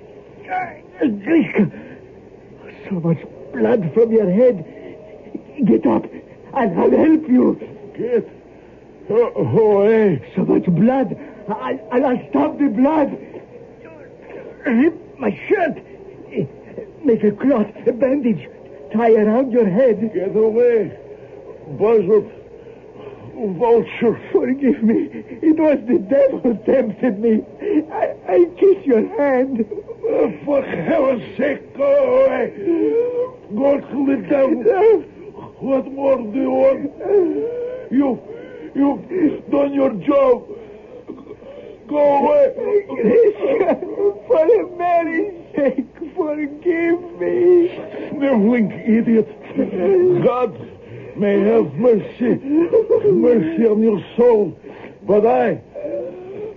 Grishka, 1.01 1.71
so 2.89 2.95
much 3.01 3.19
blood 3.53 3.93
from 3.95 4.13
your 4.13 4.31
head. 4.31 4.65
Get 5.65 5.87
up, 5.87 6.05
and 6.55 6.81
I'll 6.81 6.91
help 6.91 7.29
you. 7.29 7.59
Get 7.97 8.29
away. 9.11 10.33
So 10.35 10.45
much 10.45 10.65
blood. 10.67 11.17
I'll, 11.49 12.05
I'll 12.05 12.29
stop 12.31 12.59
the 12.59 12.69
blood. 12.69 13.17
Rip 14.67 15.19
my 15.19 15.31
shirt. 15.49 15.86
Make 17.07 17.23
a 17.23 17.31
cloth, 17.31 17.71
a 17.87 17.93
bandage. 17.93 18.49
Tie 18.93 19.13
around 19.15 19.53
your 19.53 19.69
head. 19.71 20.13
Get 20.13 20.35
away. 20.37 20.91
Buzzard. 21.79 22.29
Vulture. 23.59 24.21
Forgive 24.33 24.83
me. 24.83 25.09
It 25.41 25.57
was 25.57 25.79
the 25.87 25.99
devil 25.99 26.57
tempted 26.67 27.21
me. 27.21 27.45
I, 27.93 28.17
I 28.27 28.45
kiss 28.59 28.85
your 28.85 29.07
hand. 29.17 29.65
Oh, 30.09 30.33
for 30.45 30.63
heaven's 30.63 31.37
sake, 31.37 31.77
go 31.77 32.27
away. 32.27 32.51
Go 33.55 33.81
to 33.81 34.07
the 34.11 34.17
devil. 34.29 35.03
What 35.61 35.87
more 35.93 36.17
do 36.17 36.41
you 36.41 36.51
want? 36.51 37.93
You, 37.93 38.21
you've 38.75 39.51
done 39.51 39.73
your 39.75 39.93
job. 39.95 40.49
Go 41.87 41.99
away 41.99 42.53
for 44.27 44.43
the 44.47 44.75
Mary's 44.77 45.35
sake, 45.55 45.87
forgive 46.17 47.01
me. 47.21 47.69
Sniveling 48.37 48.71
idiot. 48.71 49.29
God 50.23 50.53
may 51.17 51.41
have 51.41 51.73
mercy. 51.75 52.35
Mercy 53.11 53.67
on 53.67 53.83
your 53.83 54.05
soul. 54.15 54.59
But 55.05 55.25
I, 55.27 55.53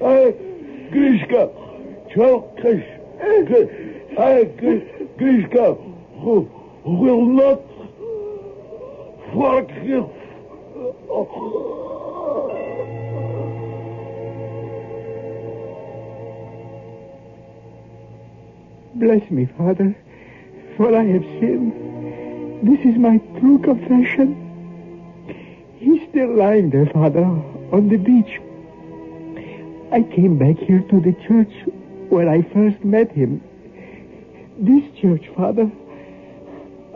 I, 0.03 0.35
Grishka, 0.91 1.49
Chelkash, 2.13 2.83
I, 4.19 4.43
Grishka, 5.17 5.77
who 6.21 6.49
will 6.83 7.25
not 7.25 7.61
forgive. 9.31 10.09
Bless 18.95 19.31
me, 19.31 19.47
Father, 19.57 19.95
for 20.79 20.95
I 20.95 21.03
have 21.03 21.23
sinned. 21.41 21.73
This 22.65 22.79
is 22.85 22.97
my 22.97 23.17
true 23.37 23.59
confession. 23.59 24.29
He's 25.77 26.07
still 26.07 26.33
lying 26.33 26.69
there, 26.69 26.85
Father, 26.85 27.19
on 27.19 27.89
the 27.89 27.97
beach. 27.97 28.39
I 29.91 30.03
came 30.03 30.37
back 30.37 30.57
here 30.57 30.79
to 30.79 31.01
the 31.01 31.11
church 31.27 31.51
where 32.07 32.29
I 32.29 32.43
first 32.53 32.81
met 32.85 33.11
him. 33.11 33.43
This 34.57 34.83
church, 35.01 35.27
Father. 35.35 35.69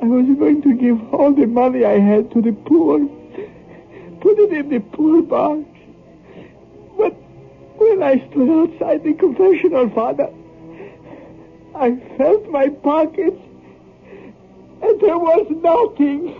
I 0.02 0.06
was 0.06 0.28
going 0.40 0.62
to 0.62 0.74
give 0.76 1.14
all 1.14 1.34
the 1.34 1.46
money 1.46 1.84
I 1.84 2.00
had 2.00 2.32
to 2.32 2.42
the 2.42 2.54
poor. 2.54 3.00
Put 4.22 4.40
it 4.40 4.54
in 4.54 4.70
the 4.70 4.80
poor 4.80 5.22
box. 5.24 5.60
But 6.98 7.12
when 7.80 8.02
I 8.02 8.26
stood 8.30 8.50
outside 8.50 9.04
the 9.04 9.14
confessional, 9.14 9.90
Father, 9.90 10.30
I 11.76 11.98
felt 12.18 12.50
my 12.50 12.70
pockets, 12.70 13.42
and 14.84 15.00
there 15.00 15.18
was 15.18 15.48
nothing. 15.50 16.36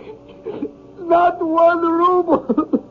Not 0.98 1.42
one 1.42 1.80
ruble. 1.80 2.84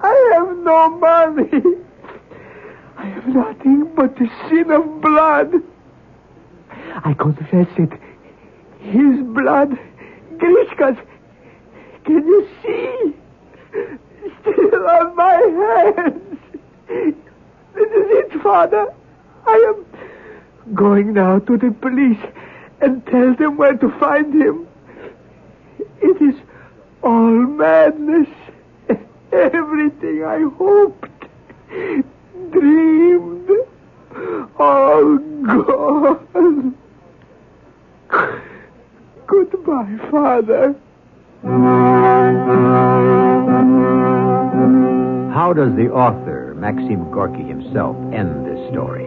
I 0.00 0.30
have 0.34 0.56
no 0.58 0.90
money. 0.90 1.62
I 2.96 3.04
have 3.06 3.26
nothing 3.28 3.92
but 3.94 4.16
the 4.16 4.28
sin 4.48 4.70
of 4.70 5.00
blood. 5.00 5.54
I 7.04 7.14
confess 7.14 7.68
it. 7.78 7.92
His 8.80 9.22
blood. 9.22 9.78
Grishka's. 10.36 10.98
Can 12.04 12.26
you 12.26 12.48
see? 12.62 13.14
Still 14.40 14.88
on 14.88 15.16
my 15.16 15.92
hands. 15.94 16.38
This 17.74 17.88
is 17.88 18.10
it, 18.20 18.42
Father. 18.42 18.86
I 19.46 19.74
am 19.74 20.74
going 20.74 21.12
now 21.12 21.38
to 21.40 21.56
the 21.56 21.70
police 21.70 22.24
and 22.80 23.04
tell 23.06 23.34
them 23.34 23.56
where 23.56 23.76
to 23.76 23.90
find 23.98 24.34
him. 24.34 24.66
It 26.00 26.20
is 26.22 26.34
all 27.02 27.30
madness. 27.30 28.28
Everything 29.32 30.24
I 30.24 30.42
hoped, 30.56 31.24
dreamed, 32.50 33.50
all 34.58 35.18
gone. 35.18 36.74
Goodbye, 39.26 39.98
Father. 40.10 40.74
How 45.34 45.52
does 45.52 45.74
the 45.76 45.90
author, 45.90 46.54
Maxim 46.56 47.10
Gorky 47.10 47.42
himself, 47.42 47.96
end 48.12 48.46
this 48.46 48.70
story? 48.70 49.04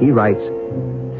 He 0.00 0.10
writes, 0.10 0.40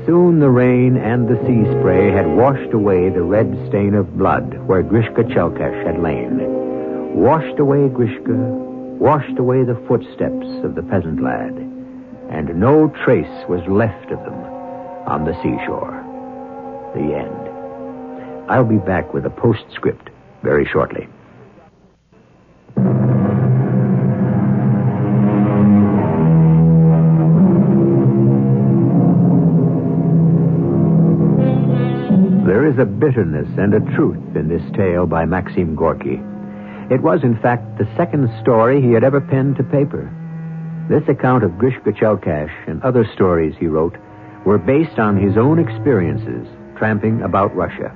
Soon 0.07 0.39
the 0.39 0.49
rain 0.49 0.97
and 0.97 1.29
the 1.29 1.35
sea 1.43 1.65
spray 1.81 2.13
had 2.13 2.29
washed 2.29 2.73
away 2.73 3.09
the 3.09 3.25
red 3.25 3.51
stain 3.69 3.93
of 3.95 4.17
blood 4.17 4.57
where 4.69 4.85
Grishka 4.85 5.25
Chelkash 5.35 5.85
had 5.85 6.01
lain. 6.01 6.39
Washed 7.17 7.59
away 7.59 7.89
Grishka, 7.89 8.37
washed 9.01 9.37
away 9.37 9.65
the 9.65 9.83
footsteps 9.89 10.47
of 10.63 10.77
the 10.77 10.85
peasant 10.85 11.21
lad, 11.21 11.57
and 12.31 12.55
no 12.55 12.87
trace 13.05 13.49
was 13.49 13.67
left 13.67 14.13
of 14.13 14.23
them 14.23 14.41
on 15.09 15.25
the 15.25 15.35
seashore. 15.43 15.99
The 16.95 17.13
end. 17.13 18.49
I'll 18.49 18.65
be 18.65 18.79
back 18.79 19.13
with 19.13 19.27
a 19.27 19.31
postscript 19.31 20.11
very 20.45 20.67
shortly. 20.67 21.09
There 32.67 32.75
is 32.75 32.81
a 32.81 32.85
bitterness 32.85 33.47
and 33.59 33.75
a 33.75 33.95
truth 33.95 34.35
in 34.35 34.49
this 34.49 34.77
tale 34.77 35.07
by 35.07 35.25
Maxim 35.25 35.77
Gorky. 35.77 36.21
It 36.91 37.01
was, 37.01 37.23
in 37.23 37.39
fact, 37.41 37.79
the 37.79 37.89
second 37.97 38.29
story 38.43 38.83
he 38.83 38.91
had 38.91 39.05
ever 39.05 39.21
penned 39.21 39.55
to 39.59 39.63
paper. 39.63 40.11
This 40.91 41.09
account 41.09 41.45
of 41.45 41.53
Grishka 41.53 41.97
Chelkash 41.97 42.51
and 42.67 42.83
other 42.83 43.09
stories 43.15 43.55
he 43.57 43.69
wrote 43.69 43.95
were 44.45 44.59
based 44.59 44.99
on 44.99 45.17
his 45.17 45.37
own 45.37 45.61
experiences 45.61 46.45
tramping 46.77 47.23
about 47.23 47.55
Russia. 47.55 47.95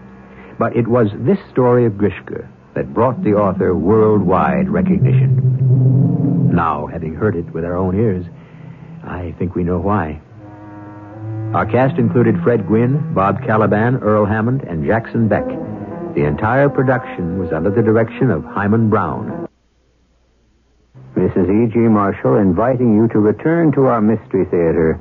But 0.56 0.76
it 0.76 0.86
was 0.86 1.08
this 1.16 1.40
story 1.50 1.84
of 1.84 1.94
Grishka 1.94 2.46
that 2.76 2.94
brought 2.94 3.24
the 3.24 3.34
author 3.34 3.74
worldwide 3.74 4.68
recognition. 4.68 6.54
Now, 6.54 6.86
having 6.86 7.16
heard 7.16 7.34
it 7.34 7.52
with 7.52 7.64
our 7.64 7.76
own 7.76 7.98
ears, 7.98 8.24
I 9.02 9.34
think 9.36 9.56
we 9.56 9.64
know 9.64 9.80
why. 9.80 10.20
Our 11.54 11.66
cast 11.66 11.98
included 11.98 12.36
Fred 12.44 12.66
Gwynne, 12.68 13.12
Bob 13.12 13.40
Kaliban, 13.40 14.00
Earl 14.02 14.24
Hammond, 14.24 14.62
and 14.62 14.86
Jackson 14.86 15.26
Beck. 15.26 15.46
The 16.14 16.24
entire 16.24 16.68
production 16.68 17.38
was 17.38 17.52
under 17.52 17.70
the 17.70 17.82
direction 17.82 18.30
of 18.30 18.44
Himan 18.44 18.88
Brown. 18.88 19.48
Mrs. 21.16 21.66
E.G. 21.66 21.76
Marshall 21.78 22.36
inviting 22.36 22.94
you 22.94 23.08
to 23.08 23.18
return 23.18 23.72
to 23.72 23.86
our 23.86 24.00
Mystery 24.00 24.44
Theater 24.44 24.98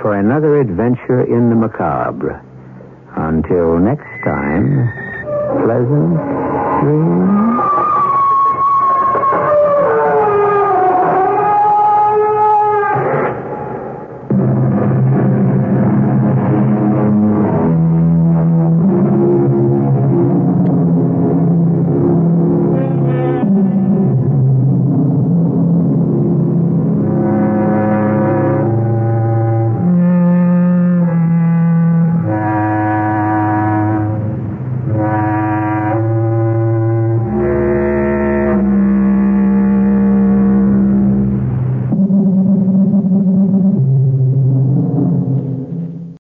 for 0.00 0.16
another 0.18 0.58
adventure 0.60 1.20
in 1.20 1.50
the 1.50 1.56
macabre. 1.56 2.40
Until 3.16 3.78
next 3.78 4.08
time, 4.24 4.88
pleasant 5.60 6.16
dreams. 6.80 7.59